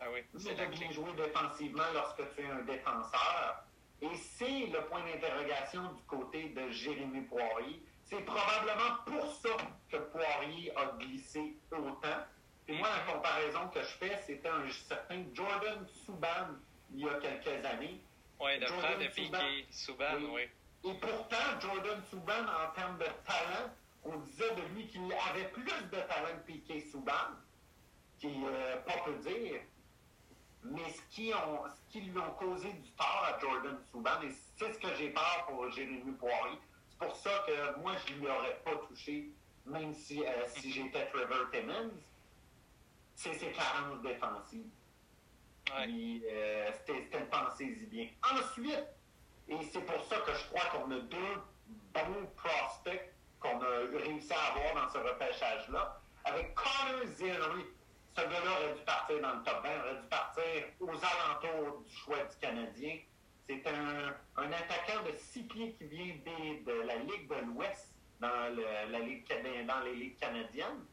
Ah 0.00 0.06
oui. 0.12 0.20
Mais 0.44 0.54
de 0.54 0.66
bien 0.66 0.90
jouer 0.92 1.12
défensivement 1.12 1.84
lorsque 1.92 2.34
tu 2.34 2.42
es 2.42 2.46
un 2.46 2.62
défenseur. 2.62 3.64
Et 4.02 4.14
c'est 4.16 4.66
le 4.66 4.84
point 4.86 5.02
d'interrogation 5.04 5.92
du 5.92 6.02
côté 6.02 6.48
de 6.50 6.70
Jérémy 6.70 7.22
Poirier. 7.22 7.82
C'est 8.04 8.24
probablement 8.24 8.96
pour 9.06 9.32
ça 9.34 9.50
que 9.90 9.96
Poirier 9.96 10.72
a 10.76 10.86
glissé 10.98 11.56
autant. 11.72 12.24
Et 12.68 12.78
moi, 12.78 12.88
la 12.88 13.12
comparaison 13.12 13.68
que 13.68 13.80
je 13.80 13.86
fais, 13.86 14.20
c'était 14.26 14.48
un 14.48 14.68
certain 14.70 15.22
Jordan 15.34 15.86
Subban 16.04 16.56
il 16.92 17.00
y 17.00 17.08
a 17.08 17.14
quelques 17.14 17.64
années. 17.64 18.00
Oui, 18.40 18.58
de 18.58 18.66
frère 18.66 18.98
de 18.98 19.06
Piqué, 19.06 19.66
Subban, 19.70 20.22
oui. 20.32 20.42
Et 20.84 20.94
pourtant, 20.94 21.60
Jordan 21.60 22.02
Subban, 22.10 22.42
en 22.42 22.74
termes 22.74 22.98
de 22.98 23.06
talent, 23.24 23.70
on 24.04 24.16
disait 24.18 24.54
de 24.54 24.62
lui 24.74 24.86
qu'il 24.86 25.02
avait 25.30 25.48
plus 25.48 25.64
de 25.64 25.90
talent 25.90 26.36
que 26.38 26.52
Piqué 26.52 26.80
Subban, 26.80 27.12
qui 28.18 28.28
n'est 28.28 28.46
euh, 28.46 28.76
pas 28.82 28.98
peu 29.04 29.14
dire. 29.28 29.60
Mais 30.62 30.90
ce 30.90 31.02
qui, 31.14 31.32
ont, 31.34 31.62
ce 31.66 31.92
qui 31.92 32.00
lui 32.02 32.18
ont 32.18 32.32
causé 32.32 32.72
du 32.72 32.90
tort 32.92 33.26
à 33.26 33.38
Jordan 33.38 33.78
Subban, 33.90 34.22
et 34.22 34.30
c'est 34.30 34.72
ce 34.72 34.78
que 34.78 34.94
j'ai 34.96 35.10
peur 35.10 35.44
pour 35.46 35.70
Jérémy 35.70 36.12
Poirier, 36.12 36.58
c'est 36.88 36.98
pour 36.98 37.16
ça 37.16 37.44
que 37.46 37.80
moi, 37.80 37.92
je 38.06 38.14
ne 38.14 38.20
lui 38.20 38.28
aurais 38.28 38.60
pas 38.64 38.76
touché, 38.88 39.30
même 39.66 39.92
si, 39.94 40.24
euh, 40.24 40.46
si 40.48 40.72
j'étais 40.72 41.06
Trevor 41.06 41.50
Timmons, 41.50 41.92
c'est 43.14 43.34
ses 43.34 43.52
carences 43.52 44.00
défensives. 44.02 44.70
Ouais. 45.70 46.20
Euh, 46.30 46.70
c'était 46.78 47.18
une 47.18 47.26
pensée-y 47.26 47.86
bien. 47.86 48.08
Ensuite, 48.22 48.86
et 49.48 49.62
c'est 49.70 49.80
pour 49.80 50.02
ça 50.04 50.18
que 50.18 50.32
je 50.32 50.44
crois 50.48 50.64
qu'on 50.72 50.90
a 50.90 50.98
deux 50.98 51.42
bons 51.92 52.26
prospects 52.36 53.13
qu'on 53.44 53.60
a 53.60 54.00
réussi 54.02 54.32
à 54.32 54.52
avoir 54.52 54.86
dans 54.86 54.92
ce 54.92 54.98
repêchage-là. 54.98 56.00
Avec 56.24 56.54
Connor 56.54 57.06
Zillery, 57.06 57.64
ce 58.16 58.22
gars-là 58.22 58.50
aurait 58.50 58.74
dû 58.74 58.82
partir 58.84 59.20
dans 59.20 59.34
le 59.34 59.42
top 59.42 59.62
20, 59.62 59.80
aurait 59.80 60.00
dû 60.00 60.08
partir 60.08 60.44
aux 60.80 60.88
alentours 60.88 61.82
du 61.82 61.94
choix 61.94 62.24
du 62.24 62.36
Canadien. 62.40 62.98
C'est 63.46 63.66
un, 63.66 64.42
un, 64.42 64.52
attaquant 64.52 65.02
de 65.04 65.14
six 65.18 65.42
pieds 65.42 65.72
qui 65.72 65.84
vient 65.84 66.14
de, 66.64 66.86
la 66.86 66.96
Ligue 66.96 67.28
de 67.28 67.34
l'Ouest 67.46 67.94
dans, 68.20 68.28
dans 68.28 69.80
les 69.80 69.94
ligues 69.94 70.18
canadiennes. 70.18 70.86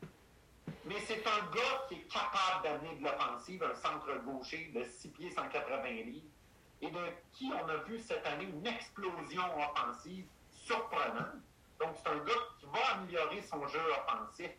Mais 0.84 1.00
c'est 1.06 1.26
un 1.26 1.56
gars 1.56 1.86
qui 1.88 1.96
est 1.96 2.12
capable 2.12 2.64
d'amener 2.64 2.96
de 2.98 3.04
l'offensive, 3.04 3.64
un 3.64 3.76
centre 3.76 4.14
gaucher 4.26 4.72
de 4.76 4.84
6 4.84 5.10
pieds 5.10 5.32
180 5.32 5.90
livres, 5.90 6.26
et 6.82 6.90
de 6.90 7.00
qui 7.32 7.52
on 7.54 7.70
a 7.70 7.78
vu 7.84 8.00
cette 8.00 8.26
année 8.26 8.46
une 8.46 8.68
explosion 8.68 9.44
offensive 9.58 10.26
surprenante. 10.50 11.44
Donc, 11.82 11.96
c'est 11.96 12.10
un 12.10 12.18
gars 12.18 12.34
qui 12.60 12.66
va 12.68 12.94
améliorer 12.94 13.42
son 13.42 13.66
jeu 13.68 13.80
offensif. 13.80 14.52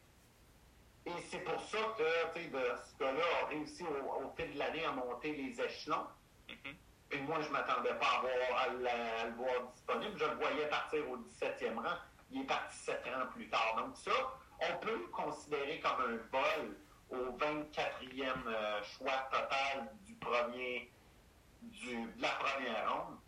Et 1.06 1.12
c'est 1.30 1.38
pour 1.40 1.60
ça 1.60 1.78
que 1.96 2.02
de, 2.02 2.50
ce 2.50 2.98
gars-là 2.98 3.24
a 3.42 3.46
réussi 3.46 3.84
au, 3.84 4.32
fil 4.36 4.52
de 4.54 4.58
l'année 4.58 4.84
à 4.84 4.90
monter 4.92 5.32
les 5.32 5.60
échelons. 5.60 6.06
Mm-hmm. 6.48 6.74
Et 7.12 7.20
moi, 7.20 7.40
je 7.40 7.48
ne 7.48 7.52
m'attendais 7.52 7.94
pas 7.94 8.22
à, 8.58 8.68
le 8.70 9.34
voir 9.36 9.70
disponible. 9.72 10.18
Je 10.18 10.24
le 10.24 10.34
voyais 10.34 10.68
partir 10.68 11.08
au 11.10 11.18
17e 11.18 11.76
rang. 11.76 11.96
Il 12.30 12.42
est 12.42 12.44
parti 12.44 12.76
7 12.76 13.06
ans 13.08 13.26
plus 13.32 13.48
tard. 13.48 13.76
Donc, 13.76 13.96
ça, 13.96 14.10
on 14.60 14.78
peut 14.78 14.96
le 14.96 15.06
considérer 15.08 15.80
comme 15.80 16.00
un 16.00 16.16
vol 16.32 16.76
au 17.10 17.36
24e 17.36 18.46
euh, 18.46 18.82
choix 18.82 19.28
total 19.30 19.92
du 20.06 20.14
premier, 20.14 20.90
du, 21.60 21.94
de 21.94 22.22
la 22.22 22.30
première 22.30 22.92
ronde 22.92 23.18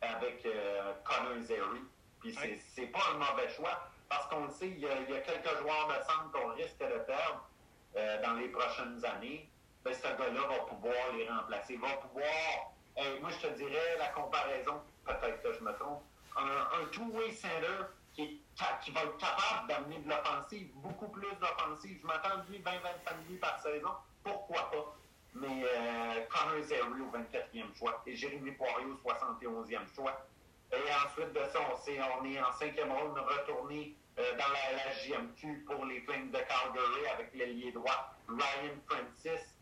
avec 0.00 0.44
euh, 0.46 0.92
Connor 1.04 1.42
Zeri. 1.42 1.82
Puis 2.22 2.36
c'est 2.74 2.86
pas 2.86 3.00
un 3.12 3.18
mauvais 3.18 3.48
choix 3.50 3.88
parce 4.08 4.26
qu'on 4.28 4.44
le 4.44 4.50
sait, 4.50 4.68
il 4.68 4.78
y, 4.78 4.86
a, 4.86 4.96
quelques 5.20 5.58
joueurs 5.58 5.88
de 5.88 6.04
centre 6.04 6.30
qu'on 6.32 6.54
risque 6.54 6.78
de 6.78 6.98
perdre 7.00 7.48
euh, 7.96 8.22
dans 8.22 8.34
les 8.34 8.48
prochaines 8.48 9.04
années. 9.04 9.48
Ben, 9.84 9.92
ce 9.92 10.02
gars-là 10.02 10.46
va 10.48 10.58
pouvoir 10.68 11.12
les 11.16 11.28
remplacer. 11.28 11.76
Va 11.76 11.88
pouvoir, 11.94 12.72
moi 13.20 13.30
je 13.30 13.48
te 13.48 13.52
dirais 13.54 13.96
la 13.98 14.08
comparaison, 14.08 14.80
peut-être 15.04 15.42
que 15.42 15.52
je 15.52 15.60
me 15.60 15.72
trompe, 15.72 16.02
un, 16.36 16.80
un 16.80 16.84
two-way 16.92 17.32
center 17.32 17.86
qui, 18.14 18.40
qui, 18.82 18.90
va 18.90 19.02
être 19.02 19.16
capable 19.16 19.68
d'amener 19.68 19.98
de 19.98 20.08
l'offensive, 20.08 20.68
beaucoup 20.76 21.08
plus 21.08 21.28
d'offensive. 21.40 21.98
Je 22.00 22.06
m'attends 22.06 22.38
de 22.38 22.52
lui 22.52 22.58
20-25 22.58 23.28
buts 23.28 23.38
par 23.38 23.58
saison. 23.60 23.90
Pourquoi 24.22 24.70
pas? 24.70 24.96
Mais 25.34 25.64
euh, 25.64 26.24
Connor 26.28 26.62
Zeri 26.62 27.00
au 27.00 27.10
24e 27.10 27.76
choix 27.76 28.02
et 28.06 28.14
Jérémy 28.14 28.52
Poirier 28.52 28.86
au 28.86 29.08
71e 29.08 29.94
choix. 29.94 30.26
Et 30.72 30.94
ensuite 31.04 31.32
de 31.34 31.44
ça, 31.52 31.60
on, 31.60 32.20
on 32.20 32.24
est 32.24 32.40
en 32.40 32.52
cinquième 32.52 32.90
ronde 32.90 33.18
retourné 33.18 33.94
euh, 34.18 34.32
dans 34.32 34.48
la, 34.48 34.84
la, 34.84 34.92
JMQ 35.02 35.64
pour 35.66 35.84
les 35.84 36.00
Flames 36.00 36.30
de 36.30 36.38
Calgary 36.38 37.06
avec 37.14 37.34
l'ailier 37.34 37.72
droit 37.72 38.14
Ryan 38.26 38.74
Francis. 38.88 39.58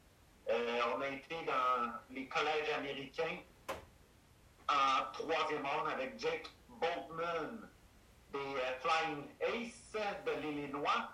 Euh, 0.48 0.80
on 0.94 1.00
a 1.00 1.08
été 1.08 1.34
dans 1.44 1.92
les 2.10 2.28
collèges 2.28 2.70
américains 2.76 3.38
en 4.68 5.12
troisième 5.12 5.66
ronde 5.66 5.88
avec 5.92 6.16
Jake 6.18 6.48
Boltman 6.68 7.68
des 8.32 8.38
euh, 8.38 8.78
Flying 8.80 9.24
Ace 9.40 9.96
de 10.24 10.32
l'Illinois. 10.40 11.10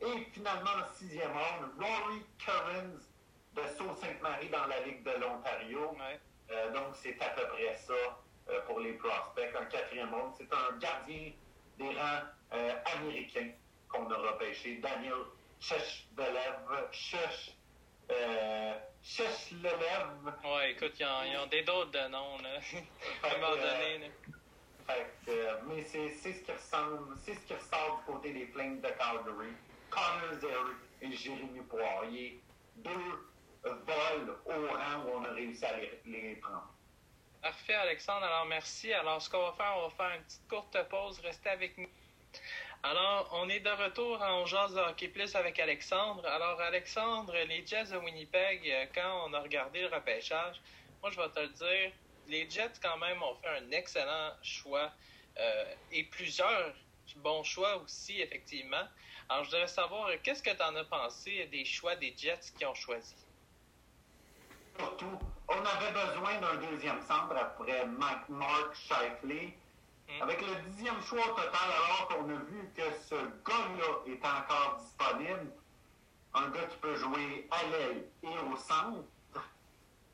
Et 0.00 0.26
finalement, 0.32 0.70
en 0.80 0.94
sixième 0.96 1.32
ronde, 1.32 1.72
Rory 1.78 2.24
Currens 2.38 3.02
de 3.54 3.62
Sault-Sainte-Marie 3.76 4.48
dans 4.48 4.66
la 4.66 4.80
Ligue 4.80 5.02
de 5.02 5.10
l'Ontario. 5.20 5.96
Donc, 6.72 6.94
c'est 6.94 7.20
à 7.20 7.28
peu 7.30 7.46
près 7.48 7.76
ça 7.76 7.94
pour 8.66 8.80
les 8.80 8.92
prospects. 8.94 9.54
En 9.60 9.64
quatrième 9.66 10.12
ronde, 10.12 10.32
c'est 10.38 10.52
un 10.52 10.76
gardien 10.78 11.32
des 11.78 11.88
rangs 11.88 12.22
américains 12.96 13.50
qu'on 13.88 14.10
a 14.10 14.16
repêché, 14.16 14.76
Daniel 14.76 15.14
Cheshbelev. 15.60 16.90
Chech, 16.92 17.56
Cheshlev. 19.02 19.72
Ouais, 20.44 20.72
écoute, 20.72 20.92
ils 20.98 21.38
ont, 21.38 21.46
des 21.46 21.62
d'autres 21.62 21.90
de 21.90 22.08
noms, 22.08 22.38
là. 22.38 22.58
à 23.22 23.34
un 23.34 23.38
moment 23.38 23.56
donné, 23.56 23.98
là. 23.98 24.06
Euh, 25.28 25.56
mais 25.68 25.84
c'est 25.84 26.10
ce 26.10 26.28
qui 26.42 26.52
ressemble, 26.52 27.16
c'est 27.18 27.34
ce 27.34 27.40
qui 27.46 27.54
ressort 27.54 28.02
du 28.06 28.12
côté 28.12 28.32
des 28.32 28.46
Flames 28.46 28.80
de 28.80 28.88
Calgary. 28.88 29.52
Connor 29.90 30.40
Zeri 30.40 30.72
et 31.02 31.12
Jérémy 31.12 31.60
Poirier, 31.68 32.40
deux 32.76 32.90
vols 33.64 34.36
au 34.46 34.66
rang 34.68 35.04
où 35.04 35.18
on 35.18 35.24
a 35.24 35.32
réussi 35.32 35.64
à 35.64 35.76
les, 36.04 36.36
prendre. 36.36 36.72
Parfait, 37.42 37.74
Alexandre. 37.74 38.24
Alors, 38.26 38.44
merci. 38.44 38.92
Alors, 38.92 39.22
ce 39.22 39.30
qu'on 39.30 39.42
va 39.42 39.52
faire, 39.52 39.74
on 39.78 39.88
va 39.88 39.90
faire 39.90 40.14
une 40.14 40.22
petite 40.24 40.46
courte 40.46 40.76
pause. 40.90 41.20
Restez 41.20 41.48
avec 41.48 41.78
nous. 41.78 41.88
Alors, 42.82 43.30
on 43.32 43.48
est 43.48 43.60
de 43.60 43.70
retour 43.70 44.20
en 44.20 44.44
jazz 44.44 44.74
de 44.74 44.80
hockey 44.80 45.08
plus 45.08 45.34
avec 45.34 45.58
Alexandre. 45.58 46.26
Alors, 46.26 46.60
Alexandre, 46.60 47.34
les 47.48 47.66
Jets 47.66 47.92
de 47.92 47.96
Winnipeg, 47.96 48.68
euh, 48.68 48.86
quand 48.94 49.26
on 49.26 49.32
a 49.32 49.40
regardé 49.40 49.80
le 49.80 49.86
repêchage, 49.86 50.60
moi, 51.00 51.10
je 51.10 51.16
vais 51.18 51.28
te 51.30 51.40
le 51.40 51.48
dire, 51.48 51.92
les 52.28 52.48
Jets, 52.48 52.78
quand 52.82 52.98
même, 52.98 53.22
ont 53.22 53.34
fait 53.36 53.48
un 53.48 53.70
excellent 53.70 54.32
choix 54.42 54.92
euh, 55.38 55.74
et 55.92 56.04
plusieurs 56.04 56.74
bons 57.16 57.42
choix 57.42 57.76
aussi, 57.78 58.20
effectivement. 58.20 58.86
Alors, 59.30 59.44
je 59.44 59.50
voudrais 59.50 59.66
savoir, 59.66 60.10
qu'est-ce 60.22 60.42
que 60.42 60.50
tu 60.50 60.62
en 60.62 60.76
as 60.76 60.84
pensé 60.84 61.46
des 61.46 61.64
choix 61.64 61.96
des 61.96 62.14
Jets 62.16 62.52
qui 62.58 62.66
ont 62.66 62.74
choisi? 62.74 63.14
Avait 65.76 65.92
besoin 65.92 66.40
d'un 66.40 66.70
deuxième 66.70 67.00
centre 67.02 67.36
après 67.36 67.86
Mark 67.86 68.74
Shifley. 68.74 69.56
Avec 70.20 70.40
le 70.40 70.54
dixième 70.70 71.00
choix 71.02 71.20
au 71.20 71.34
total, 71.34 71.52
alors 71.54 72.08
qu'on 72.08 72.28
a 72.30 72.34
vu 72.34 72.68
que 72.74 72.82
ce 73.08 73.14
gars-là 73.14 74.12
est 74.12 74.24
encore 74.26 74.80
disponible, 74.80 75.52
un 76.34 76.48
gars 76.50 76.64
qui 76.64 76.76
peut 76.78 76.96
jouer 76.96 77.46
à 77.50 77.62
l'aile 77.70 78.04
et 78.24 78.28
au 78.28 78.56
centre, 78.56 79.04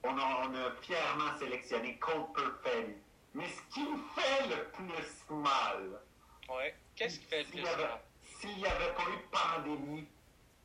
on 0.03 0.19
a, 0.19 0.71
fièrement 0.83 1.39
sélectionné 1.39 1.97
Cole 1.97 2.27
Perfetti. 2.35 2.93
Mais 3.35 3.49
ce 3.49 3.75
qui 3.75 3.87
fait 4.15 4.47
le 4.49 4.65
plus 4.71 5.35
mal. 5.35 6.01
Ouais. 6.49 6.75
Qu'est-ce 6.95 7.19
qui 7.19 7.27
fait 7.27 7.43
le 7.45 7.51
plus 7.51 7.63
mal? 7.63 8.01
S'il 8.23 8.57
n'y 8.57 8.67
avait 8.67 8.93
pas 8.93 9.03
eu 9.03 9.17
de 9.17 9.73
pandémie 9.73 10.07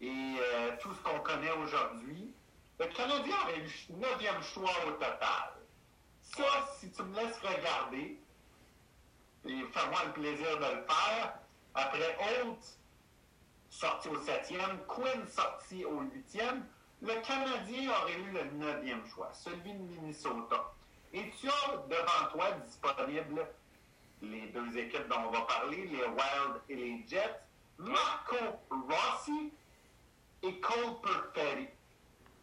et 0.01 0.35
euh, 0.39 0.71
tout 0.81 0.93
ce 0.93 0.99
qu'on 1.01 1.19
connaît 1.19 1.51
aujourd'hui, 1.51 2.33
le 2.81 2.87
Canadien 2.87 3.35
aurait 3.43 3.59
eu 3.59 3.93
neuvième 3.93 4.41
choix 4.41 4.71
au 4.87 4.91
total. 4.93 5.53
Ça, 6.21 6.43
si 6.79 6.91
tu 6.91 7.03
me 7.03 7.15
laisses 7.15 7.37
regarder, 7.39 8.19
et 9.45 9.61
fais-moi 9.71 9.99
le 10.07 10.13
plaisir 10.13 10.57
de 10.57 10.65
le 10.65 10.83
faire, 10.87 11.39
après 11.75 12.17
Holt, 12.19 12.79
sorti 13.69 14.07
au 14.09 14.19
septième, 14.21 14.79
Quinn 14.87 15.27
sorti 15.27 15.85
au 15.85 16.01
huitième, 16.01 16.65
le 17.01 17.13
Canadien 17.21 17.91
aurait 17.91 18.19
eu 18.19 18.31
le 18.31 18.43
neuvième 18.51 19.05
choix, 19.13 19.29
celui 19.33 19.73
de 19.73 19.79
Minnesota. 19.79 20.73
Et 21.13 21.29
tu 21.39 21.49
as 21.49 21.77
devant 21.87 22.31
toi 22.31 22.51
disponible 22.65 23.47
les 24.23 24.47
deux 24.47 24.77
équipes 24.77 25.07
dont 25.07 25.27
on 25.27 25.31
va 25.31 25.41
parler, 25.41 25.85
les 25.85 26.03
Wild 26.03 26.61
et 26.69 26.75
les 26.75 27.05
Jets, 27.07 27.41
Marco 27.77 28.37
Rossi 28.71 29.51
et 30.41 30.59
Cole 30.59 31.01
Perfetti. 31.03 31.67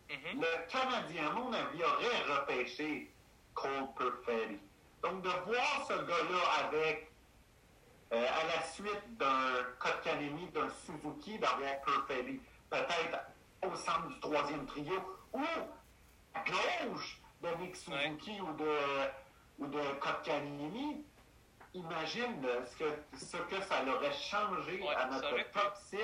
Mm-hmm. 0.08 0.40
Le 0.40 0.70
Canadien, 0.70 1.26
à 1.28 1.32
mon 1.34 1.52
avis, 1.52 1.82
aurait 1.84 2.38
repêché 2.38 3.10
Cole 3.54 3.88
Perfetti. 3.96 4.58
Donc, 5.02 5.22
de 5.22 5.28
voir 5.28 5.86
ce 5.86 5.92
gars-là 5.92 6.66
avec, 6.66 7.10
euh, 8.12 8.26
à 8.26 8.56
la 8.56 8.62
suite 8.62 9.16
d'un 9.18 9.64
Kotkanemi, 9.78 10.46
d'un 10.48 10.70
Suzuki, 10.70 11.38
d'avoir 11.38 11.80
Perfetti, 11.82 12.40
peut-être 12.70 13.18
au 13.66 13.74
centre 13.76 14.08
du 14.08 14.20
troisième 14.20 14.64
trio, 14.66 15.18
ou 15.32 15.42
à 16.34 16.40
gauche 16.40 17.20
de 17.42 17.48
Nick 17.60 17.76
Suzuki 17.76 18.40
ou 18.40 18.52
de, 18.54 18.78
ou 19.58 19.66
de 19.66 19.80
Kotkanemi, 20.00 21.04
imagine 21.74 22.46
ce 22.64 22.76
que, 22.76 22.90
ce 23.16 23.36
que 23.36 23.60
ça 23.62 23.84
aurait 23.84 24.12
changé 24.12 24.82
à 24.96 25.06
notre 25.06 25.50
top 25.52 25.74
6. 25.90 25.98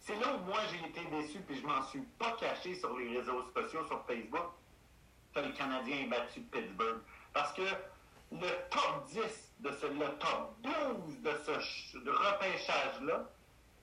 C'est 0.00 0.18
là 0.18 0.34
où 0.34 0.38
moi 0.44 0.58
j'ai 0.70 0.88
été 0.88 1.04
déçu, 1.10 1.40
puis 1.40 1.60
je 1.60 1.66
m'en 1.66 1.82
suis 1.84 2.00
pas 2.18 2.32
caché 2.32 2.74
sur 2.74 2.96
les 2.96 3.18
réseaux 3.18 3.44
sociaux, 3.54 3.84
sur 3.86 4.04
Facebook, 4.06 4.46
que 5.34 5.40
le 5.40 5.52
Canadien 5.52 5.96
ait 5.98 6.06
battu 6.06 6.40
Pittsburgh. 6.40 7.00
Parce 7.32 7.52
que 7.52 7.62
le 8.32 8.48
top 8.70 9.06
10 9.08 9.20
de 9.60 9.72
ce, 9.72 9.86
le 9.86 10.08
top 10.18 10.56
12 10.62 11.20
de 11.22 11.32
ce 11.44 11.98
repêchage-là 12.08 13.24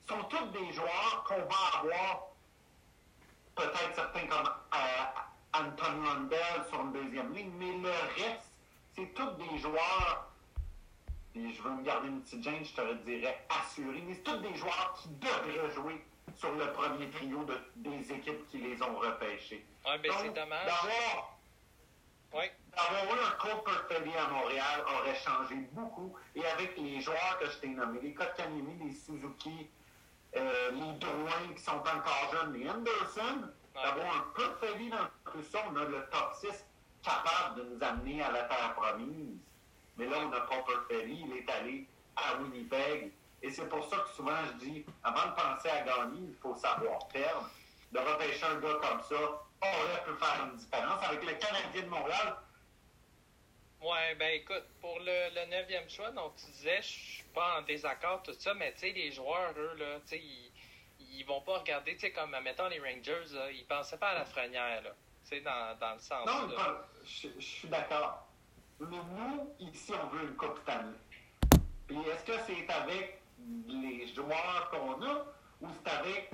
sont 0.08 0.22
tous 0.24 0.46
des 0.58 0.72
joueurs 0.72 1.24
qu'on 1.26 1.36
va 1.36 1.78
avoir, 1.80 2.28
peut-être 3.54 3.94
certains 3.94 4.26
comme 4.26 4.48
euh, 4.74 5.04
Anton 5.54 6.02
Rundell 6.04 6.64
sur 6.68 6.80
une 6.80 6.92
deuxième 6.92 7.32
ligne, 7.32 7.52
mais 7.58 7.72
le 7.78 7.90
reste, 8.22 8.50
c'est 8.94 9.14
tous 9.14 9.30
des 9.36 9.58
joueurs 9.58 10.27
et 11.34 11.52
je 11.52 11.62
veux 11.62 11.70
me 11.70 11.82
garder 11.82 12.08
une 12.08 12.22
petite 12.22 12.42
gêne, 12.42 12.64
je 12.64 12.74
te 12.74 12.80
le 12.80 12.94
dirais 12.96 13.46
assuré. 13.48 14.02
Mais 14.06 14.14
c'est 14.14 14.22
tous 14.22 14.38
des 14.38 14.54
joueurs 14.54 14.94
qui 15.00 15.08
devraient 15.08 15.70
jouer 15.74 16.04
sur 16.36 16.52
le 16.52 16.72
premier 16.72 17.08
trio 17.10 17.44
de, 17.44 17.54
des 17.76 18.12
équipes 18.12 18.46
qui 18.48 18.58
les 18.58 18.80
ont 18.82 18.96
repêchés. 18.98 19.64
Oui, 19.86 19.92
ben 20.02 20.12
c'est 20.20 20.34
dommage. 20.34 20.66
D'avoir 20.66 21.34
oui. 22.34 22.44
eu 22.44 23.26
un 23.26 23.30
Cole 23.38 23.64
Perfetti 23.64 24.16
à 24.16 24.28
Montréal 24.28 24.84
aurait 24.96 25.14
changé 25.14 25.56
beaucoup. 25.72 26.14
Et 26.34 26.44
avec 26.44 26.76
les 26.76 27.00
joueurs 27.00 27.38
que 27.40 27.46
je 27.46 27.58
t'ai 27.58 27.68
nommés, 27.68 28.00
les 28.00 28.14
Kotkaniemi, 28.14 28.84
les 28.84 28.92
Suzuki, 28.92 29.68
euh, 30.36 30.70
les 30.72 30.98
Drouin 30.98 31.54
qui 31.54 31.62
sont 31.62 31.72
encore 31.72 32.30
jeunes, 32.32 32.52
les 32.52 32.68
Anderson, 32.68 33.48
d'avoir 33.74 34.16
un 34.16 34.32
Perfetti 34.36 34.90
dans 34.90 35.08
tout 35.32 35.42
ça, 35.42 35.64
on 35.70 35.76
a 35.76 35.84
le 35.84 36.04
top 36.10 36.34
6 36.34 36.64
capable 37.02 37.56
de 37.56 37.74
nous 37.74 37.82
amener 37.82 38.22
à 38.22 38.32
la 38.32 38.42
terre 38.44 38.74
promise. 38.74 39.38
Mais 39.98 40.06
là, 40.06 40.16
on 40.20 40.32
a 40.32 40.40
Copper 40.42 40.78
Ferry, 40.88 41.24
il 41.26 41.36
est 41.36 41.50
allé 41.50 41.86
à 42.16 42.36
Winnipeg. 42.36 43.12
Et 43.42 43.50
c'est 43.50 43.68
pour 43.68 43.84
ça 43.88 43.98
que 43.98 44.10
souvent 44.10 44.36
je 44.46 44.64
dis, 44.64 44.84
avant 45.02 45.30
de 45.30 45.34
penser 45.34 45.68
à 45.68 45.82
gagner, 45.82 46.28
il 46.28 46.36
faut 46.40 46.54
savoir 46.56 47.06
perdre. 47.08 47.50
De 47.92 47.98
repêcher 47.98 48.44
un 48.46 48.60
gars 48.60 48.74
comme 48.80 49.00
ça 49.02 49.14
aurait 49.14 50.04
pu 50.04 50.24
faire 50.24 50.44
une 50.44 50.56
différence. 50.56 51.04
Avec 51.04 51.24
le 51.24 51.32
Canadien 51.34 51.82
de 51.82 51.88
Montréal, 51.88 52.36
Ouais, 53.80 54.16
ben 54.16 54.34
écoute, 54.34 54.64
pour 54.80 54.98
le, 54.98 55.46
neuvième 55.46 55.88
choix, 55.88 56.10
donc 56.10 56.34
tu 56.34 56.46
disais, 56.50 56.82
je 56.82 56.88
suis 56.88 57.24
pas 57.32 57.58
en 57.58 57.62
désaccord, 57.62 58.20
tout 58.24 58.32
ça, 58.32 58.52
mais 58.54 58.72
tu 58.72 58.80
sais, 58.80 58.90
les 58.90 59.12
joueurs, 59.12 59.54
eux, 59.56 59.74
là, 59.78 60.00
tu 60.00 60.08
sais, 60.08 60.20
ils, 60.20 60.50
ils 61.12 61.24
vont 61.24 61.40
pas 61.42 61.58
regarder, 61.58 61.94
tu 61.94 62.00
sais, 62.00 62.10
comme, 62.10 62.36
mettons, 62.42 62.66
les 62.66 62.80
Rangers, 62.80 63.32
là, 63.32 63.52
ils 63.52 63.64
pensaient 63.66 63.96
pas 63.96 64.08
à 64.08 64.14
la 64.14 64.24
frenière, 64.24 64.82
là, 64.82 64.90
tu 65.22 65.28
sais, 65.28 65.40
dans, 65.42 65.78
dans 65.78 65.92
le 65.92 66.00
sens. 66.00 66.26
Non, 66.26 66.48
je, 67.04 67.28
je 67.38 67.44
suis 67.46 67.68
d'accord. 67.68 68.27
Mais 68.80 68.96
nous, 68.96 69.54
ici, 69.58 69.92
on 69.92 70.06
veut 70.08 70.28
une 70.28 70.36
Coupe 70.36 70.58
Stanley. 70.62 70.96
Puis 71.86 71.96
est-ce 71.96 72.24
que 72.24 72.38
c'est 72.46 72.70
avec 72.70 73.22
les 73.66 74.06
joueurs 74.14 74.70
qu'on 74.70 75.02
a 75.02 75.24
ou 75.60 75.68
c'est 75.84 75.90
avec, 75.90 76.30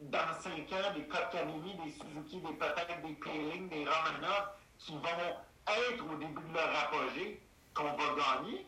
dans 0.00 0.40
cinq 0.40 0.72
ans, 0.72 0.92
des 0.94 1.04
Kotkaniemi, 1.04 1.74
des 1.84 1.92
Suzuki, 1.92 2.40
des 2.40 2.54
peut-être 2.54 3.02
des 3.02 3.14
Peeling, 3.14 3.68
des 3.68 3.84
Romanov 3.84 4.48
qui 4.78 4.92
vont 4.92 5.36
être 5.68 6.04
au 6.04 6.16
début 6.16 6.48
de 6.48 6.54
leur 6.54 6.78
apogée 6.84 7.40
qu'on 7.74 7.84
va 7.84 8.14
gagner? 8.16 8.66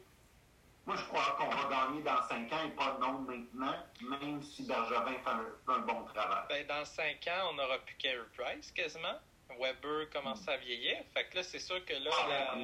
Moi, 0.87 0.95
je 0.97 1.05
crois 1.07 1.37
qu'on 1.37 1.49
va 1.49 1.69
gagner 1.69 2.03
dans 2.03 2.23
cinq 2.29 2.53
ans 2.53 2.65
et 2.65 2.71
pas 2.71 2.97
non 3.01 3.19
maintenant, 3.21 3.75
même 4.03 4.41
si 4.41 4.63
Bergevin 4.63 5.15
fait 5.15 5.73
un, 5.73 5.79
bon 5.81 6.05
travail. 6.05 6.45
Ben, 6.49 6.67
dans 6.69 6.85
cinq 6.85 7.27
ans, 7.27 7.51
on 7.51 7.55
n'aura 7.55 7.79
plus 7.79 7.97
Carey 7.97 8.19
Price 8.37 8.71
quasiment. 8.71 9.19
Weber 9.59 10.09
commence 10.13 10.47
à 10.47 10.57
vieillir. 10.59 10.99
Fait 11.13 11.25
que 11.25 11.37
là, 11.37 11.43
c'est 11.43 11.59
sûr 11.59 11.85
que 11.85 11.95
là, 11.95 12.11
ah, 12.13 12.55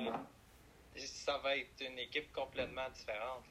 ça 0.96 1.38
va 1.38 1.56
être 1.56 1.80
une 1.80 1.98
équipe 1.98 2.32
complètement 2.32 2.88
différente. 2.94 3.44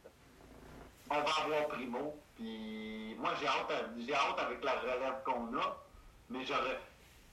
On 1.10 1.16
va 1.16 1.44
avoir 1.44 1.68
Primo, 1.68 2.16
puis 2.36 3.16
moi 3.20 3.34
j'ai 3.40 3.48
hâte, 3.48 3.72
j'ai 3.98 4.14
hâte 4.14 4.40
avec 4.40 4.64
la 4.64 4.74
relève 4.80 5.24
qu'on 5.26 5.58
a, 5.58 5.84
mais 6.30 6.46
j'aurais, 6.46 6.80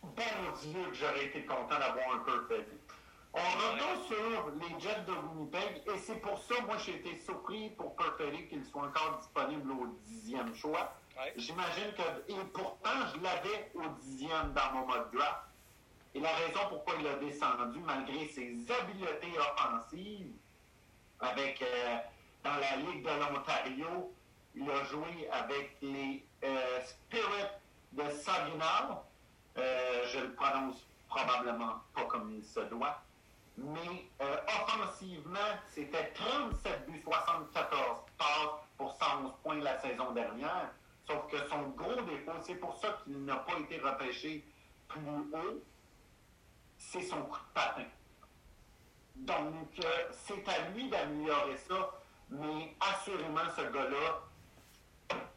bon 0.03 0.23
Dieu 0.63 0.85
que 0.91 0.95
j'aurais 0.95 1.27
été 1.27 1.45
content 1.45 1.79
d'avoir 1.79 2.15
un 2.15 2.19
Perfetti. 2.21 2.77
On 3.35 3.39
revient 3.39 4.07
sur 4.09 4.51
les 4.51 4.81
Jets 4.81 5.05
de 5.07 5.13
Winnipeg, 5.13 5.83
et 5.87 5.99
c'est 5.99 6.21
pour 6.21 6.39
ça, 6.43 6.55
moi 6.63 6.77
j'ai 6.79 6.97
été 6.97 7.19
surpris 7.19 7.71
pour 7.71 7.95
Perfetti 7.95 8.49
qu'il 8.49 8.65
soit 8.65 8.83
encore 8.83 9.19
disponible 9.19 9.71
au 9.71 9.87
dixième 10.07 10.55
choix. 10.57 10.95
J'imagine 11.37 11.93
que, 11.97 12.33
et 12.33 12.45
pourtant 12.53 13.07
je 13.15 13.21
l'avais 13.23 13.71
au 13.75 13.89
dixième 14.01 14.53
dans 14.55 14.73
mon 14.73 14.87
mode 14.87 15.11
draft. 15.13 15.48
Et 16.15 16.21
la 16.21 16.31
raison 16.35 16.61
pourquoi 16.69 16.95
il 17.01 17.07
a 17.07 17.15
descendu, 17.17 17.81
malgré 17.81 18.29
ses 18.29 18.55
habiletés 18.71 19.39
offensives, 19.39 20.33
avec 21.21 21.63
euh, 21.63 21.97
dans 22.45 22.57
la 22.57 22.77
Ligue 22.77 23.05
de 23.05 23.11
l'Ontario, 23.11 24.13
il 24.55 24.71
a 24.71 24.85
joué 24.85 25.29
avec 25.31 25.77
les 25.83 26.25
euh, 26.45 26.81
Spirit 26.83 27.51
de 27.93 28.11
Saginaw. 28.11 29.05
Euh, 29.57 30.07
je 30.13 30.21
le 30.21 30.33
prononce 30.35 30.87
probablement 31.09 31.83
pas 31.95 32.05
comme 32.05 32.33
il 32.33 32.45
se 32.45 32.61
doit. 32.61 33.03
Mais 33.57 34.07
offensivement, 34.21 35.39
c'était 35.69 36.13
37 36.13 36.87
buts, 36.89 37.03
74 37.05 37.75
passes 38.17 38.29
pour 38.77 38.97
111 38.97 39.33
points 39.43 39.57
la 39.57 39.81
saison 39.81 40.13
dernière. 40.13 40.71
Sauf 41.09 41.27
que 41.29 41.39
son 41.49 41.63
gros 41.71 42.01
défaut, 42.03 42.39
c'est 42.43 42.55
pour 42.55 42.77
ça 42.77 42.99
qu'il 43.03 43.25
n'a 43.25 43.37
pas 43.37 43.59
été 43.59 43.79
repêché 43.79 44.45
plus 44.87 45.01
haut, 45.33 45.61
c'est 46.79 47.03
son 47.03 47.23
coup 47.23 47.39
de 47.39 47.53
patin. 47.55 47.85
Donc, 49.17 49.69
euh, 49.85 50.09
c'est 50.13 50.49
à 50.49 50.69
lui 50.71 50.89
d'améliorer 50.89 51.57
ça, 51.57 51.91
mais 52.31 52.75
assurément, 52.81 53.41
ce 53.57 53.63
gars-là, 53.63 54.23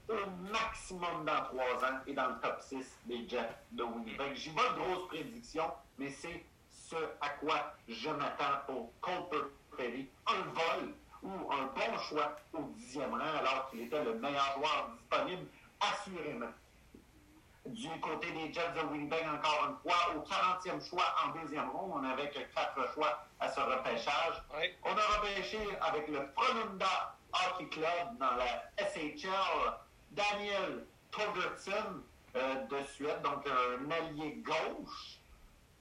au 0.10 0.30
maximum 0.51 1.25
dans 1.25 1.43
trois 1.45 1.89
ans, 1.89 1.99
est 2.06 2.13
dans 2.13 2.27
le 2.27 2.39
top 2.39 2.62
6 2.62 2.99
des 3.06 3.27
Jets 3.27 3.58
de 3.71 3.84
Winnipeg. 3.84 4.36
J'y 4.36 4.49
vais 4.49 4.56
de 4.56 4.80
grosses 4.80 5.08
prédictions, 5.08 5.71
mais 5.97 6.10
c'est 6.10 6.45
ce 6.69 6.95
à 7.21 7.30
quoi 7.30 7.73
je 7.88 8.10
m'attends 8.10 8.60
pour 8.67 8.91
Cooper 9.01 9.47
Ferry. 9.75 10.10
Un 10.27 10.41
vol 10.41 10.93
ou 11.23 11.51
un 11.51 11.65
bon 11.67 11.97
choix 12.10 12.36
au 12.54 12.63
dixième 12.75 13.13
rang, 13.13 13.19
alors 13.39 13.69
qu'il 13.69 13.82
était 13.82 14.04
le 14.04 14.15
meilleur 14.15 14.56
joueur 14.58 14.91
disponible, 14.97 15.47
assurément 15.80 16.51
du 17.65 17.89
côté 18.00 18.32
des 18.32 18.54
Jets 18.54 18.74
de 18.76 18.82
Winnipeg, 18.91 19.24
encore 19.28 19.69
une 19.69 19.78
fois, 19.78 20.15
au 20.15 20.21
40e 20.21 20.84
choix 20.88 21.06
en 21.26 21.39
deuxième 21.39 21.69
ronde. 21.69 21.91
On 21.95 22.00
n'avait 22.00 22.30
que 22.30 22.39
quatre 22.54 22.93
choix 22.93 23.24
à 23.39 23.50
ce 23.50 23.60
repêchage. 23.60 24.43
On 24.84 24.89
a 24.89 25.19
repêché 25.19 25.60
avec 25.82 26.08
le 26.08 26.28
Frölunda 26.36 27.15
Hockey 27.34 27.67
Club 27.67 28.17
dans 28.19 28.36
la 28.36 28.63
SHL 28.78 29.30
Daniel 30.12 30.86
Torgertson 31.12 32.02
euh, 32.36 32.56
de 32.65 32.84
Suède, 32.86 33.21
donc 33.24 33.45
un 33.47 33.91
allié 33.91 34.41
gauche 34.43 35.19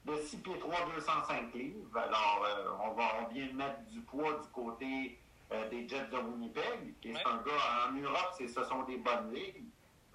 de 0.04 0.16
6 0.16 0.36
pieds 0.38 0.58
3, 0.58 0.74
205 0.96 1.54
livres. 1.54 1.96
Alors, 1.96 2.46
euh, 2.46 2.70
on, 2.84 2.90
va, 2.92 3.04
on 3.22 3.32
vient 3.32 3.52
mettre 3.52 3.80
du 3.90 4.00
poids 4.00 4.32
du 4.32 4.48
côté 4.48 5.18
euh, 5.52 5.68
des 5.68 5.88
Jets 5.88 6.06
de 6.12 6.16
Winnipeg. 6.16 6.94
Et 7.04 7.14
c'est 7.14 7.26
un 7.26 7.36
gars, 7.38 7.88
en 7.88 7.92
Europe, 7.92 8.34
ce 8.38 8.64
sont 8.64 8.82
des 8.84 8.98
bonnes 8.98 9.32
ligues. 9.32 9.64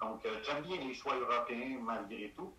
Donc, 0.00 0.24
euh, 0.26 0.38
j'aime 0.42 0.62
bien 0.62 0.76
les 0.78 0.94
choix 0.94 1.14
européens 1.14 1.78
malgré 1.80 2.30
tout. 2.30 2.52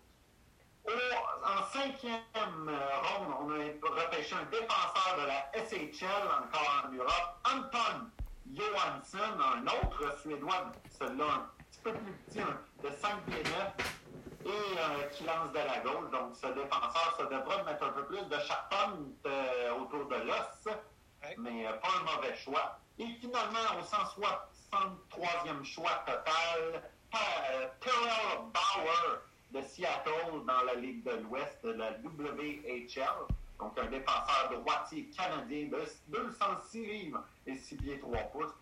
en 0.86 1.62
cinquième 1.64 2.22
ronde, 2.66 3.34
on 3.40 3.50
a 3.50 4.02
repêché 4.02 4.34
un 4.34 4.44
défenseur 4.44 5.16
de 5.20 5.26
la 5.26 5.50
SHL, 5.52 6.06
encore 6.26 6.84
en 6.84 6.92
Europe, 6.92 7.36
Anton 7.44 8.10
Johansson, 8.54 9.18
un 9.38 9.66
autre 9.66 10.18
Suédois, 10.20 10.72
celui-là 10.98 11.24
un 11.24 11.50
petit 11.70 11.80
peu 11.82 11.92
plus 11.92 12.12
petit, 12.12 12.38
de 12.38 12.90
5 12.90 13.24
pieds 13.26 13.42
9, 13.42 13.98
et 14.46 14.48
euh, 14.48 15.08
qui 15.10 15.24
lance 15.24 15.52
de 15.52 15.58
la 15.58 15.78
gauche. 15.80 16.10
Donc, 16.10 16.34
ce 16.34 16.46
défenseur, 16.46 17.16
ça 17.18 17.24
devrait 17.24 17.64
mettre 17.64 17.84
un 17.84 17.92
peu 17.92 18.04
plus 18.06 18.22
de 18.22 18.38
charpente 18.40 18.98
euh, 19.26 19.74
autour 19.78 20.06
de 20.06 20.16
l'os, 20.16 20.74
mais 21.36 21.66
euh, 21.66 21.72
pas 21.74 21.88
un 22.00 22.16
mauvais 22.16 22.34
choix. 22.36 22.78
Et 22.98 23.06
finalement, 23.20 23.58
au 23.78 23.82
163e 23.82 25.64
choix 25.64 26.04
total, 26.06 26.90
Terrell 27.10 28.38
Bauer 28.52 29.22
de 29.52 29.62
Seattle 29.62 30.44
dans 30.46 30.62
la 30.64 30.74
Ligue 30.74 31.02
de 31.04 31.16
l'Ouest, 31.22 31.58
de 31.64 31.72
la 31.72 31.92
WHL. 31.92 33.26
Donc, 33.58 33.76
un 33.78 33.86
défenseur 33.86 34.50
droitier 34.50 35.08
canadien 35.16 35.66
de 35.66 35.84
206 36.08 36.86
livres 36.86 37.24
et 37.46 37.56
6 37.56 37.76
pieds 37.76 37.98
3 37.98 38.18
pouces. 38.32 38.54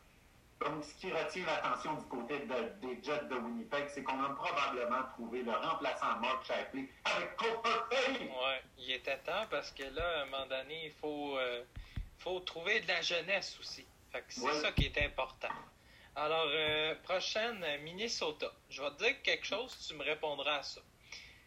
Donc, 0.61 0.85
ce 0.85 0.95
qui 0.95 1.13
retient 1.13 1.45
l'attention 1.45 1.95
du 1.95 2.05
côté 2.07 2.39
des 2.39 3.03
Jets 3.03 3.27
de 3.27 3.35
Winnipeg, 3.35 3.89
c'est 3.93 4.03
qu'on 4.03 4.23
a 4.23 4.31
probablement 4.31 5.03
trouvé 5.15 5.43
le 5.43 5.53
remplaçant 5.53 6.19
Mark 6.19 6.47
Shapley 6.47 6.89
avec 7.05 7.37
Cooper 7.37 7.79
Perry. 7.91 8.31
Oui, 8.31 8.55
il 8.79 8.93
était 8.93 9.19
temps 9.19 9.45
parce 9.51 9.71
que 9.73 9.83
là, 9.83 10.21
à 10.21 10.23
un 10.23 10.25
moment 10.27 10.47
donné, 10.47 10.87
il 10.87 10.93
faut, 10.93 11.37
euh, 11.37 11.63
faut 12.19 12.41
trouver 12.41 12.81
de 12.81 12.89
la 12.89 13.03
jeunesse 13.03 13.59
aussi. 13.61 13.85
c'est 14.29 14.55
ça 14.55 14.73
qui 14.73 14.87
est 14.87 15.05
important. 15.05 15.53
Alors, 16.19 16.49
euh, 16.49 16.95
prochaine, 17.03 17.63
Minnesota. 17.83 18.51
Je 18.71 18.81
vais 18.81 18.91
te 18.93 19.05
dire 19.05 19.23
quelque 19.23 19.45
chose, 19.45 19.77
tu 19.87 19.93
me 19.93 20.03
répondras 20.03 20.61
à 20.61 20.63
ça. 20.63 20.81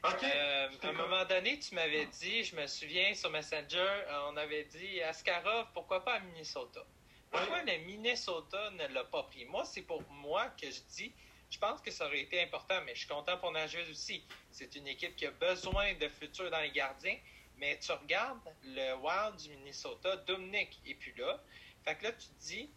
Euh, 0.05 0.69
à 0.83 0.87
un 0.87 0.91
moment 0.91 1.25
donné, 1.25 1.57
tu 1.57 1.73
m'avais 1.73 2.05
dit, 2.05 2.43
je 2.43 2.55
me 2.55 2.67
souviens 2.67 3.15
sur 3.15 3.31
Messenger, 3.31 4.03
on 4.27 4.37
avait 4.37 4.65
dit 4.65 5.01
Askarov, 5.01 5.69
pourquoi 5.73 6.05
pas 6.05 6.13
à 6.13 6.19
Minnesota? 6.19 6.85
Pourquoi 7.31 7.63
le 7.63 7.79
Minnesota 7.79 8.69
ne 8.69 8.85
l'a 8.93 9.05
pas 9.05 9.23
pris? 9.23 9.43
Moi, 9.45 9.65
c'est 9.65 9.81
pour 9.81 10.03
moi 10.11 10.49
que 10.49 10.69
je 10.69 10.81
dis, 10.91 11.11
je 11.49 11.57
pense 11.57 11.81
que 11.81 11.89
ça 11.89 12.05
aurait 12.05 12.21
été 12.21 12.39
important, 12.43 12.79
mais 12.85 12.93
je 12.93 12.99
suis 12.99 13.09
content 13.09 13.39
pour 13.39 13.51
Nashville 13.51 13.89
aussi. 13.89 14.23
C'est 14.51 14.75
une 14.75 14.87
équipe 14.87 15.15
qui 15.15 15.25
a 15.25 15.31
besoin 15.31 15.95
de 15.95 16.07
futur 16.09 16.51
dans 16.51 16.61
les 16.61 16.71
gardiens, 16.71 17.17
mais 17.57 17.79
tu 17.79 17.91
regardes 17.91 18.37
le 18.63 18.93
Wild 18.97 19.35
du 19.35 19.49
Minnesota, 19.49 20.15
Dominic 20.17 20.79
est 20.85 20.93
plus 20.93 21.15
là. 21.17 21.41
Fait 21.83 21.95
que 21.95 22.03
là, 22.03 22.11
tu 22.11 22.27
te 22.27 22.39
dis, 22.39 22.69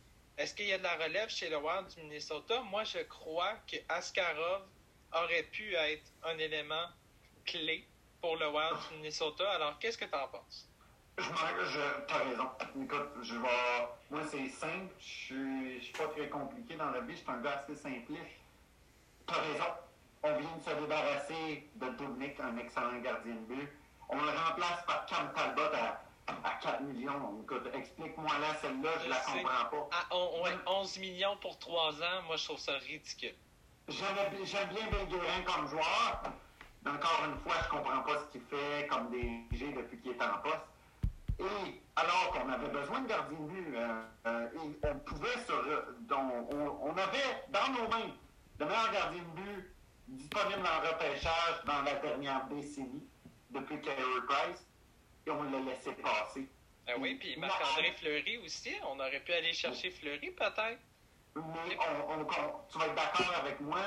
est-ce 0.43 0.55
qu'il 0.55 0.67
y 0.67 0.73
a 0.73 0.79
de 0.79 0.83
la 0.83 0.97
relève 0.97 1.29
chez 1.29 1.49
le 1.49 1.57
Wild 1.57 1.87
du 1.95 2.03
Minnesota? 2.03 2.61
Moi, 2.63 2.83
je 2.83 2.99
crois 3.05 3.55
que 3.71 3.77
Askarov 3.89 4.63
aurait 5.13 5.45
pu 5.45 5.73
être 5.73 6.11
un 6.25 6.37
élément 6.37 6.89
clé 7.45 7.87
pour 8.21 8.37
le 8.37 8.49
Wild 8.49 8.77
du 8.91 8.97
Minnesota. 8.97 9.49
Alors, 9.53 9.79
qu'est-ce 9.79 9.97
que 9.97 10.05
tu 10.05 10.15
en 10.17 10.27
penses? 10.27 10.69
Je, 11.17 11.23
je, 11.25 12.07
t'as 12.09 12.25
raison. 12.25 12.51
Écoute, 12.83 13.09
je 13.23 13.35
vais. 13.35 13.89
Moi, 14.11 14.23
c'est 14.29 14.49
simple. 14.49 14.93
Je 14.99 15.05
suis, 15.05 15.81
suis 15.81 15.93
pas 15.93 16.09
très 16.09 16.29
compliqué 16.29 16.75
dans 16.75 16.91
la 16.91 17.01
vie. 17.03 17.13
Je 17.13 17.21
suis 17.21 17.31
un 17.31 17.41
gars 17.41 17.63
assez 17.63 17.77
simpliste. 17.77 18.23
T'as 19.29 19.35
raison. 19.35 19.65
On 20.25 20.39
vient 20.39 20.57
de 20.57 20.63
se 20.63 20.81
débarrasser 20.81 21.71
de 21.77 21.89
Dominic, 21.91 22.41
un 22.41 22.57
excellent 22.59 22.99
gardien 22.99 23.35
de 23.35 23.55
but. 23.55 23.69
On 24.09 24.17
le 24.17 24.31
remplace 24.31 24.85
par 24.87 25.07
Cam 25.07 25.33
Talbot 25.35 25.73
à, 25.73 26.03
à 26.27 26.51
4 26.63 26.81
millions. 26.83 27.41
Écoute, 27.43 27.69
explique-moi 27.75 28.39
là, 28.41 28.55
celle-là, 28.61 28.91
je, 29.05 29.09
la 29.09 29.17
comprends 29.17 29.87
pas. 29.89 29.97
À 29.97 30.15
on, 30.15 30.81
11 30.81 30.99
millions 30.99 31.37
pour 31.41 31.59
3 31.59 32.03
ans, 32.03 32.23
moi, 32.27 32.37
je 32.37 32.45
trouve 32.45 32.59
ça 32.59 32.73
ridicule. 32.79 33.35
J'aime 33.89 34.15
bien 34.45 34.87
Belguerin 34.91 35.43
comme 35.45 35.69
joueur. 35.69 36.23
Encore 36.87 37.25
une 37.27 37.39
fois, 37.41 37.55
je 37.65 37.69
comprends 37.69 38.03
pas 38.03 38.19
ce 38.21 38.33
qu'il 38.33 38.41
fait 38.43 38.87
comme 38.89 39.11
DG 39.11 39.73
depuis 39.73 39.99
qu'il 40.01 40.13
est 40.13 40.23
en 40.23 40.39
poste. 40.43 40.57
Et 41.39 41.81
alors 41.97 42.31
qu'on 42.33 42.49
avait 42.49 42.69
besoin 42.69 43.01
de 43.01 43.09
gardien 43.09 43.39
de 43.39 43.45
but, 43.45 43.75
euh, 43.75 44.03
euh, 44.27 44.49
on 44.85 44.99
pouvait 45.01 45.39
se. 45.47 45.53
on, 46.13 46.91
avait 46.91 47.45
dans 47.49 47.69
nos 47.73 47.89
mains 47.89 48.13
le 48.59 48.67
meilleur 48.67 48.93
gardien 48.93 49.23
de 49.23 49.41
but 49.41 49.75
disponible 50.09 50.63
en 50.67 50.89
repêchage 50.89 51.65
dans 51.67 51.83
la 51.83 51.95
dernière 51.97 52.47
décennie, 52.49 53.07
depuis 53.51 53.81
Carey 53.81 54.03
Price, 54.29 54.67
et 55.27 55.31
on 55.31 55.43
l'a 55.45 55.59
laissé 55.61 55.93
passer. 55.93 56.49
Ah 56.87 56.93
oui, 56.99 57.15
puis 57.15 57.37
Marc-André 57.37 57.93
Fleury 57.93 58.39
aussi, 58.39 58.75
on 58.91 58.99
aurait 58.99 59.21
pu 59.21 59.33
aller 59.33 59.53
chercher 59.53 59.91
Fleury 59.91 60.31
peut-être. 60.31 60.81
Mais 61.37 61.77
tu 62.69 62.79
vas 62.79 62.87
être 62.87 62.95
d'accord 62.95 63.35
avec 63.41 63.61
moi, 63.61 63.81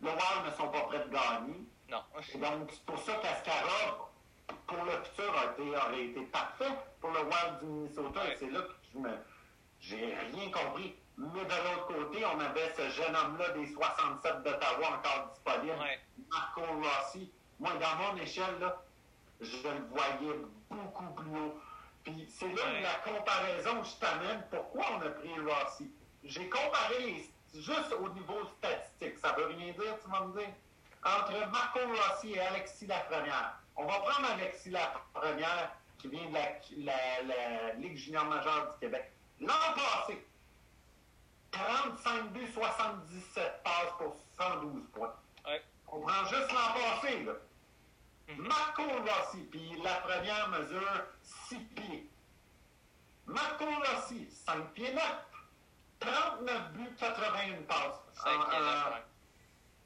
le 0.00 0.08
Wild 0.08 0.46
ne 0.46 0.50
sont 0.52 0.68
pas 0.68 0.80
prêts 0.82 1.04
de 1.04 1.10
gagner. 1.10 1.66
Non. 1.88 2.02
donc, 2.18 2.70
c'est 2.70 2.84
pour 2.84 2.98
ça 2.98 3.14
qu'Askarov, 3.16 4.08
pour 4.66 4.84
le 4.84 4.92
futur, 5.04 5.34
aurait 5.34 6.04
été 6.04 6.20
parfait 6.26 6.72
pour 7.00 7.10
le 7.10 7.20
Wild 7.20 7.60
du 7.60 7.66
Minnesota. 7.66 8.32
Et 8.32 8.36
c'est 8.36 8.50
là 8.50 8.60
que 8.60 8.72
je 8.92 8.98
me. 8.98 9.10
J'ai 9.80 10.14
rien 10.14 10.50
compris. 10.50 10.94
Mais 11.18 11.44
de 11.44 11.48
l'autre 11.48 11.86
côté, 11.86 12.24
on 12.26 12.40
avait 12.40 12.72
ce 12.76 12.90
jeune 12.90 13.16
homme-là 13.16 13.50
des 13.50 13.66
67 13.66 14.42
d'Ottawa 14.42 14.98
encore 14.98 15.32
disponible, 15.32 15.78
Marco 16.30 16.60
Rossi. 16.60 17.32
Moi, 17.58 17.70
dans 17.80 17.96
mon 17.96 18.20
échelle, 18.20 18.58
là, 18.60 18.82
je 19.40 19.68
le 19.68 19.84
voyais 19.90 20.38
beaucoup 20.70 21.14
plus 21.14 21.38
haut. 21.38 21.60
Puis 22.04 22.26
c'est 22.30 22.48
là 22.48 22.80
la 22.80 22.94
comparaison 23.12 23.80
que 23.80 23.88
je 23.88 23.94
t'amène. 23.96 24.42
Pourquoi 24.50 24.84
on 24.96 25.06
a 25.06 25.10
pris 25.10 25.32
Rossi? 25.40 25.90
J'ai 26.24 26.48
comparé 26.48 27.28
juste 27.54 27.92
au 28.00 28.08
niveau 28.10 28.44
statistique. 28.58 29.18
Ça 29.18 29.32
veut 29.32 29.46
rien 29.46 29.72
dire, 29.72 29.98
tu 30.02 30.10
vas 30.10 30.20
me 30.22 30.38
dire? 30.38 30.50
Entre 31.04 31.50
Marco 31.50 31.80
Rossi 31.80 32.32
et 32.32 32.40
Alexis 32.40 32.86
Lafrenière. 32.86 33.58
On 33.76 33.84
va 33.84 33.98
prendre 34.00 34.30
Alexis 34.32 34.70
Lafrenière, 34.70 35.72
qui 35.98 36.08
vient 36.08 36.28
de 36.28 36.84
la, 36.84 37.72
Ligue 37.74 37.96
junior 37.96 38.24
majeure 38.24 38.72
du 38.72 38.80
Québec. 38.80 39.12
L'an 39.40 39.52
passé, 39.74 40.24
35 41.50 42.32
buts, 42.32 42.50
77 42.54 43.62
passes 43.62 43.92
pour 43.98 44.16
112 44.38 44.82
points. 44.94 45.14
On 45.88 46.00
prend 46.00 46.24
juste 46.26 46.52
l'an 46.52 46.72
passé, 46.74 47.22
là. 47.24 47.32
Marco 48.34 48.82
Rossi, 48.82 49.42
puis 49.50 49.80
la 49.82 49.94
première 49.96 50.48
mesure, 50.48 51.04
6 51.22 51.58
pieds. 51.74 52.10
Marco 53.26 53.64
Rossi, 53.64 54.28
5 54.30 54.72
pieds 54.72 54.92
9. 54.92 55.02
39 56.00 56.72
buts, 56.72 56.94
81 56.98 57.62
passes. 57.62 58.00
5 58.14 58.50
pieds 58.50 58.58
9, 58.58 59.02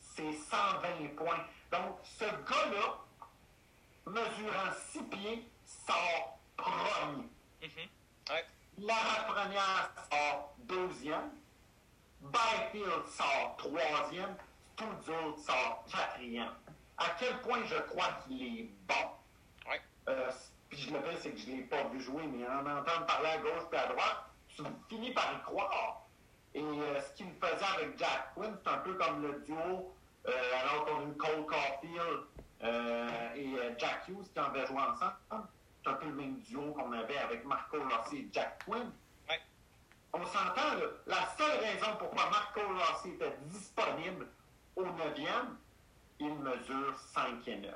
C'est 0.00 0.32
120 0.32 1.16
points. 1.16 1.46
Donc, 1.70 1.98
ce 2.02 2.24
gars-là, 2.24 2.98
mesurant 4.06 4.72
6 4.90 5.02
pieds, 5.04 5.50
sort 5.64 6.38
premier. 6.56 7.28
Mm 7.62 7.88
La 8.78 9.24
première 9.28 9.92
sort 10.10 10.54
deuxième. 10.60 11.30
Byfield 12.20 13.06
sort 13.06 13.56
troisième. 13.58 14.36
Studio 14.74 15.36
sort 15.36 15.84
quatrième. 15.90 16.54
À 17.00 17.10
quel 17.18 17.40
point 17.40 17.64
je 17.64 17.76
crois 17.76 18.12
qu'il 18.24 18.42
est 18.42 18.70
bon. 18.86 19.68
Ouais. 19.68 19.80
Euh, 20.08 20.30
puis 20.68 20.78
je 20.78 20.94
le 20.94 21.00
fais, 21.00 21.16
c'est 21.16 21.30
que 21.32 21.38
je 21.38 21.50
ne 21.50 21.56
l'ai 21.56 21.62
pas 21.62 21.82
vu 21.88 22.00
jouer, 22.00 22.26
mais 22.28 22.46
en 22.46 22.60
entendant 22.60 23.06
parler 23.06 23.30
à 23.30 23.38
gauche 23.38 23.64
et 23.72 23.76
à 23.76 23.86
droite, 23.88 24.24
tu 24.48 24.62
finis 24.88 25.12
par 25.12 25.32
y 25.34 25.42
croire. 25.42 26.06
Et 26.54 26.62
euh, 26.62 27.00
ce 27.00 27.12
qu'il 27.14 27.32
faisait 27.34 27.64
avec 27.76 27.98
Jack 27.98 28.34
Quinn, 28.34 28.56
c'est 28.62 28.70
un 28.70 28.78
peu 28.78 28.94
comme 28.94 29.22
le 29.22 29.40
duo, 29.40 29.94
euh, 30.26 30.32
alors 30.60 30.84
qu'on 30.84 31.00
a 31.00 31.02
eu 31.04 31.16
Cole 31.16 31.46
Caulfield 31.46 32.20
euh, 32.62 33.34
et 33.34 33.78
Jack 33.78 34.08
Hughes 34.08 34.26
qui 34.32 34.40
en 34.40 34.44
avaient 34.44 34.66
joué 34.66 34.78
ensemble. 34.78 35.46
C'est 35.82 35.90
un 35.90 35.94
peu 35.94 36.06
le 36.06 36.14
même 36.14 36.38
duo 36.40 36.72
qu'on 36.72 36.92
avait 36.92 37.18
avec 37.18 37.44
Marco 37.44 37.78
Rossi 37.78 38.18
et 38.18 38.28
Jack 38.32 38.64
Quinn. 38.64 38.92
On 40.12 40.26
s'entend, 40.26 40.76
la 41.06 41.28
seule 41.38 41.60
raison 41.60 41.96
pourquoi 41.98 42.28
Marco 42.30 42.60
Rossi 42.60 43.10
était 43.10 43.36
disponible 43.44 44.26
au 44.74 44.82
9e, 44.82 45.54
il 46.20 46.34
mesure 46.34 46.98
5 47.14 47.48
et 47.48 47.56
9. 47.56 47.74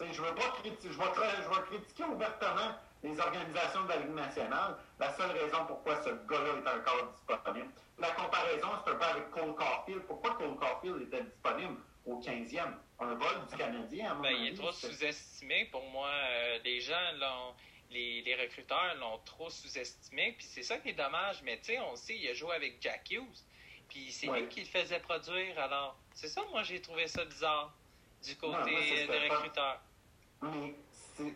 Je 0.00 0.22
ne 0.22 0.28
veux 0.28 0.34
pas 0.34 0.50
critiquer, 0.62 0.88
je 0.92 0.98
vais, 0.98 1.66
critiquer 1.66 2.04
ouvertement 2.04 2.70
les 3.02 3.18
organisations 3.18 3.84
de 3.84 3.88
la 3.88 3.96
Ligue 3.96 4.14
nationale. 4.14 4.76
La 5.00 5.12
seule 5.14 5.30
raison 5.32 5.66
pourquoi 5.66 6.02
ce 6.04 6.10
gars-là 6.10 6.52
est 6.54 6.78
encore 6.78 7.12
disponible. 7.12 7.70
La 7.98 8.10
comparaison, 8.12 8.68
c'est 8.84 8.92
un 8.92 8.94
peu 8.94 9.04
avec 9.04 9.30
Cole 9.30 9.54
Caulfield. 9.56 10.02
Pourquoi 10.06 10.34
Cole 10.36 10.56
Caulfield 10.56 11.02
était 11.02 11.24
disponible 11.24 11.78
au 12.06 12.20
15e? 12.20 12.74
Un 13.00 13.14
vol 13.14 13.46
du 13.50 13.56
Canadien, 13.56 14.12
à 14.12 14.14
ben, 14.14 14.30
Il 14.30 14.48
est 14.48 14.54
trop 14.54 14.70
sous-estimé. 14.70 15.64
Pour 15.72 15.84
moi, 15.90 16.08
euh, 16.08 16.58
les 16.64 16.80
gens 16.80 17.12
l'ont... 17.18 17.54
Les, 17.90 18.20
les, 18.20 18.34
recruteurs 18.34 18.94
l'ont 19.00 19.18
trop 19.24 19.48
sous-estimé, 19.48 20.34
puis 20.36 20.44
c'est 20.46 20.62
ça 20.62 20.76
qui 20.76 20.90
est 20.90 20.92
dommage. 20.92 21.42
Mais 21.42 21.56
tu 21.56 21.72
sais, 21.72 21.80
on 21.80 21.96
sait, 21.96 22.16
il 22.16 22.28
a 22.28 22.34
joué 22.34 22.54
avec 22.54 22.82
Jack 22.82 23.10
Hughes, 23.10 23.42
puis 23.88 24.12
c'est 24.12 24.26
lui 24.26 24.48
qui 24.48 24.60
le 24.60 24.66
faisait 24.66 25.00
produire. 25.00 25.58
Alors, 25.58 25.96
c'est 26.14 26.28
ça, 26.28 26.42
moi, 26.50 26.62
j'ai 26.62 26.80
trouvé 26.80 27.06
ça 27.06 27.24
bizarre 27.24 27.72
du 28.22 28.36
côté 28.36 29.06
des 29.06 29.28
recruteurs. 29.28 29.80
Mais 30.42 30.74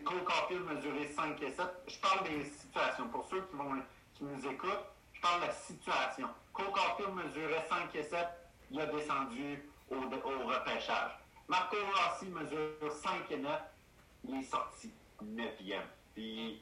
Cole 0.03 0.23
Caulfield 0.23 0.63
mesurait 0.65 1.07
5 1.07 1.41
et 1.41 1.51
7. 1.51 1.65
Je 1.87 1.97
parle 1.99 2.27
des 2.27 2.45
situations. 2.45 3.07
Pour 3.09 3.27
ceux 3.29 3.41
qui, 3.41 3.55
vont, 3.55 3.81
qui 4.13 4.23
nous 4.23 4.47
écoutent, 4.47 4.85
je 5.13 5.21
parle 5.21 5.41
de 5.41 5.47
la 5.47 5.53
situation. 5.53 6.29
Cole 6.53 6.71
Caulfield 6.71 7.15
mesurait 7.15 7.65
5 7.67 7.95
et 7.95 8.03
7. 8.03 8.27
Il 8.71 8.79
a 8.79 8.85
descendu 8.85 9.69
au, 9.89 9.95
au 9.95 10.47
repêchage. 10.47 11.11
Marco 11.47 11.75
Rossi 11.75 12.27
mesure 12.27 12.91
5 12.91 13.31
et 13.31 13.37
9. 13.37 13.61
Il 14.25 14.39
est 14.39 14.43
sorti 14.43 14.91
9e. 15.21 15.81
Puis, 16.15 16.61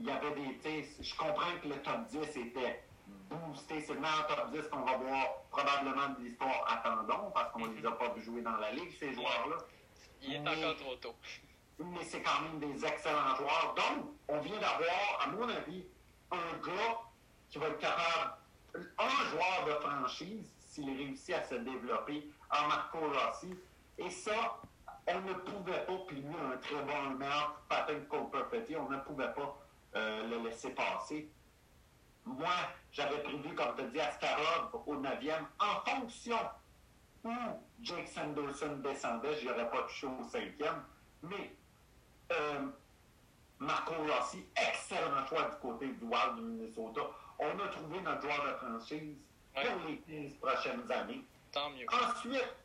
il 0.00 0.06
y 0.06 0.10
avait 0.10 0.34
des. 0.34 0.88
Je 1.00 1.14
comprends 1.14 1.58
que 1.62 1.68
le 1.68 1.76
top 1.82 2.06
10 2.08 2.36
était 2.38 2.82
boosté. 3.06 3.80
C'est 3.80 3.94
le 3.94 4.00
meilleur 4.00 4.26
top 4.26 4.50
10 4.52 4.68
qu'on 4.68 4.82
va 4.82 4.96
voir 4.96 5.26
probablement 5.50 6.08
de 6.18 6.24
l'histoire. 6.24 6.66
Attendons, 6.68 7.30
parce 7.32 7.52
qu'on 7.52 7.66
ne 7.66 7.74
les 7.74 7.86
a 7.86 7.92
pas 7.92 8.08
vu 8.10 8.22
jouer 8.22 8.42
dans 8.42 8.56
la 8.56 8.72
ligue, 8.72 8.92
ces 8.98 9.12
joueurs-là. 9.12 9.56
Il 10.22 10.34
est 10.34 10.40
encore 10.40 10.76
trop 10.76 10.96
tôt. 10.96 11.14
Mais 11.78 12.04
c'est 12.04 12.22
quand 12.22 12.40
même 12.42 12.60
des 12.60 12.84
excellents 12.84 13.34
joueurs. 13.36 13.74
Donc, 13.76 14.14
on 14.28 14.38
vient 14.40 14.58
d'avoir, 14.58 15.20
à 15.20 15.26
mon 15.28 15.48
avis, 15.48 15.84
un 16.30 16.66
gars 16.66 17.00
qui 17.48 17.58
va 17.58 17.68
être 17.68 17.78
capable, 17.78 18.34
un 18.74 19.30
joueur 19.30 19.64
de 19.66 19.72
franchise, 19.80 20.52
s'il 20.58 20.88
réussit 20.88 21.34
à 21.34 21.42
se 21.42 21.56
développer, 21.56 22.30
en 22.50 22.68
Marco 22.68 22.98
Rossi. 22.98 23.54
Et 23.98 24.10
ça, 24.10 24.60
on 25.06 25.20
ne 25.20 25.34
pouvait 25.34 25.84
pas, 25.84 25.98
puis 26.06 26.16
lui, 26.16 26.34
un 26.34 26.56
très 26.58 26.82
bon 26.82 27.10
meilleur 27.18 27.60
Patrick 27.68 28.08
Cole 28.08 28.30
Perfetti, 28.30 28.76
on 28.76 28.88
ne 28.88 28.98
pouvait 28.98 29.32
pas 29.32 29.58
euh, 29.96 30.26
le 30.28 30.48
laisser 30.48 30.70
passer. 30.70 31.28
Moi, 32.24 32.48
j'avais 32.92 33.22
prévu, 33.22 33.54
comme 33.54 33.74
tu 33.76 33.84
dit, 33.90 34.00
Askarov 34.00 34.82
au 34.86 34.96
9e, 34.96 35.44
en 35.58 35.90
fonction 35.90 36.38
où 37.24 37.30
Jake 37.80 38.08
Sanderson 38.08 38.76
descendait, 38.82 39.38
je 39.40 39.48
n'aurais 39.48 39.70
pas 39.70 39.82
touché 39.82 40.06
au 40.06 40.22
5e, 40.22 40.74
mais 41.22 41.54
euh, 42.32 42.66
Marco 43.58 43.94
Rossi, 43.94 44.44
excellent 44.56 45.24
choix 45.26 45.44
du 45.44 45.56
côté 45.56 45.86
du 45.86 46.04
Wild 46.04 46.36
du 46.36 46.42
Minnesota. 46.42 47.02
On 47.38 47.58
a 47.58 47.68
trouvé 47.68 48.00
notre 48.00 48.22
joueur 48.22 48.44
de 48.46 48.54
franchise 48.56 49.16
pour 49.54 49.88
les 49.88 49.98
15 49.98 50.34
prochaines 50.34 50.90
années. 50.90 51.24
Tant 51.52 51.70
mieux. 51.70 51.86
Ensuite, 51.88 52.56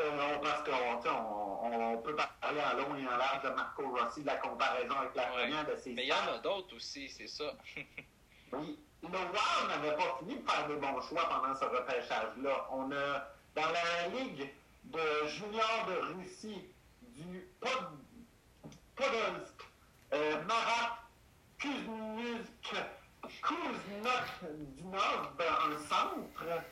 euh, 0.00 0.38
parce 0.42 0.62
qu'on 0.64 1.72
on, 1.72 1.98
peut 1.98 2.16
parler 2.16 2.60
en 2.60 2.76
long 2.76 2.96
et 2.96 3.06
en 3.06 3.16
large 3.16 3.42
de 3.44 3.48
Marco 3.50 3.88
Rossi, 3.88 4.22
de 4.22 4.26
la 4.26 4.36
comparaison 4.36 4.94
avec 4.94 5.14
la 5.14 5.26
première 5.26 5.66
de 5.66 5.76
ses 5.76 5.92
Mais 5.92 6.04
il 6.04 6.08
y 6.08 6.12
en 6.12 6.34
a 6.34 6.38
d'autres 6.38 6.76
aussi, 6.76 7.08
c'est 7.08 7.28
ça. 7.28 7.54
oui. 8.52 8.78
Le 9.12 9.18
Wild 9.18 9.68
n'avait 9.68 9.96
pas 9.96 10.16
fini 10.18 10.36
de 10.36 10.50
faire 10.50 10.66
des 10.66 10.76
bons 10.76 11.00
choix 11.02 11.28
pendant 11.28 11.54
ce 11.54 11.64
repêchage-là. 11.64 12.68
On 12.70 12.90
a, 12.90 13.28
dans 13.54 13.70
la 13.70 14.08
Ligue 14.08 14.50
de 14.84 15.28
juniors 15.28 15.86
de 15.88 16.18
Russie, 16.18 16.64
du 17.02 17.48
Podolsk, 18.96 19.54
euh, 20.12 20.42
Marat, 20.44 20.98
Kuznuk, 21.58 22.46
Kuznok 23.42 24.52
du 24.76 24.84
Nord, 24.84 25.32
un 25.38 25.78
centre, 25.78 26.62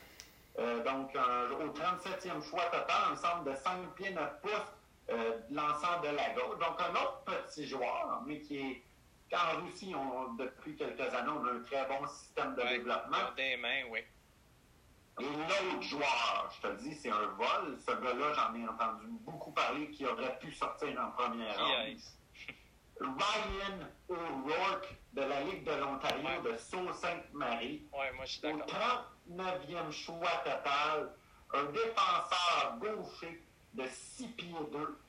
euh, 0.59 0.83
donc, 0.83 1.15
au 1.15 1.67
37e 1.71 2.41
choix 2.49 2.65
total, 2.65 3.11
un 3.11 3.15
centre 3.15 3.43
de 3.43 3.55
5 3.55 3.93
pieds 3.95 4.11
9 4.11 4.41
pouces, 4.41 4.51
euh, 5.09 5.39
l'ensemble 5.51 6.07
de 6.07 6.15
la 6.15 6.29
gauche. 6.29 6.59
Donc, 6.59 6.79
un 6.79 6.91
autre 6.93 7.23
petit 7.25 7.67
joueur, 7.67 8.21
mais 8.25 8.39
qui 8.39 8.57
est. 8.57 8.83
En 9.33 9.61
Russie, 9.61 9.93
on, 9.95 10.33
depuis 10.35 10.75
quelques 10.75 10.99
années, 10.99 11.31
on 11.31 11.45
a 11.45 11.51
un 11.51 11.63
très 11.63 11.87
bon 11.87 12.05
système 12.07 12.55
de 12.55 12.61
développement. 12.61 13.31
Des 13.35 13.57
mains, 13.57 13.83
oui. 13.89 13.99
Et 15.19 15.23
l'autre 15.23 15.81
joueur, 15.81 16.51
je 16.55 16.61
te 16.61 16.67
le 16.67 16.77
dis, 16.77 16.95
c'est 16.95 17.09
un 17.09 17.27
vol. 17.37 17.77
Ce 17.79 17.91
gars-là, 17.91 18.33
j'en 18.33 18.55
ai 18.55 18.67
entendu 18.67 19.05
beaucoup 19.21 19.51
parler, 19.51 19.89
qui 19.91 20.05
aurait 20.05 20.37
pu 20.39 20.51
sortir 20.51 20.99
en 20.99 21.11
première 21.11 21.57
ronde. 21.57 21.97
Ryan 22.99 23.79
O'Rourke 24.09 24.95
de 25.13 25.21
la 25.21 25.41
Ligue 25.41 25.63
de 25.63 25.71
l'Ontario 25.71 26.41
de 26.43 26.57
Sault-Sainte-Marie. 26.57 27.87
Ouais, 27.91 28.11
moi, 28.13 28.25
je 28.25 28.31
suis 28.33 28.41
d'accord. 28.41 29.11
Au 29.27 29.33
39e 29.33 29.91
choix 29.91 30.43
total, 30.43 31.13
un 31.53 31.63
défenseur 31.65 32.77
gaucher 32.79 33.43
de 33.73 33.83
6 33.87 34.27
pieds 34.29 34.53
2. 34.71 34.99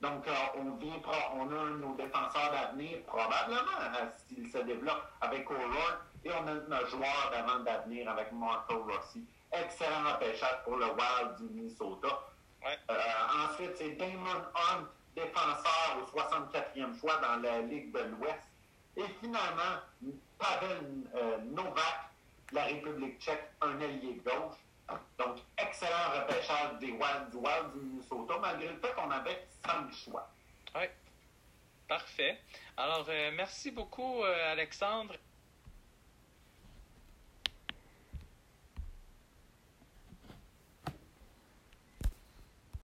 Donc, 0.00 0.26
euh, 0.26 0.32
on, 0.56 0.76
vient, 0.76 1.00
on 1.34 1.50
a 1.50 1.60
un 1.60 1.70
de 1.72 1.76
nos 1.76 1.94
défenseurs 1.94 2.50
d'avenir, 2.52 3.02
probablement, 3.06 3.78
euh, 3.80 4.06
s'il 4.28 4.50
se 4.50 4.58
développe 4.58 5.02
avec 5.20 5.50
O'Rourke, 5.50 6.00
et 6.24 6.30
on 6.32 6.46
a 6.46 6.76
un 6.76 6.86
joueur 6.86 7.30
d'avant 7.30 7.60
d'avenir 7.60 8.08
avec 8.10 8.32
Marco 8.32 8.82
Rossi. 8.84 9.24
Excellent 9.52 10.12
repêchage 10.12 10.62
pour 10.64 10.76
le 10.76 10.86
Wild 10.86 11.36
du 11.38 11.54
Minnesota. 11.54 12.08
Ouais. 12.64 12.78
Euh, 12.90 12.94
ensuite, 13.44 13.76
c'est 13.76 13.90
Damon 13.92 14.42
Hunt 14.54 14.86
défenseur 15.14 15.98
au 15.98 16.18
64e 16.18 16.98
choix 16.98 17.16
dans 17.16 17.36
la 17.42 17.60
Ligue 17.60 17.92
de 17.92 18.00
l'Ouest. 18.00 18.40
Et 18.96 19.04
finalement, 19.20 19.80
Pavel 20.38 21.08
euh, 21.14 21.38
Novak, 21.50 22.10
la 22.52 22.64
République 22.64 23.20
tchèque, 23.20 23.50
un 23.60 23.80
allié 23.80 24.20
gauche. 24.24 24.56
Donc, 25.18 25.38
excellent 25.58 26.10
repêchage 26.14 26.78
des 26.80 26.92
Wild, 26.92 27.30
du 27.30 27.38
du 27.38 27.86
Minnesota, 27.86 28.34
malgré 28.40 28.68
le 28.68 28.78
fait 28.78 28.94
qu'on 28.94 29.10
avait 29.10 29.46
cinq 29.64 29.92
choix. 29.92 30.28
Oui. 30.74 30.86
Parfait. 31.88 32.38
Alors, 32.76 33.06
euh, 33.08 33.30
merci 33.34 33.70
beaucoup, 33.70 34.22
euh, 34.22 34.52
Alexandre. 34.52 35.14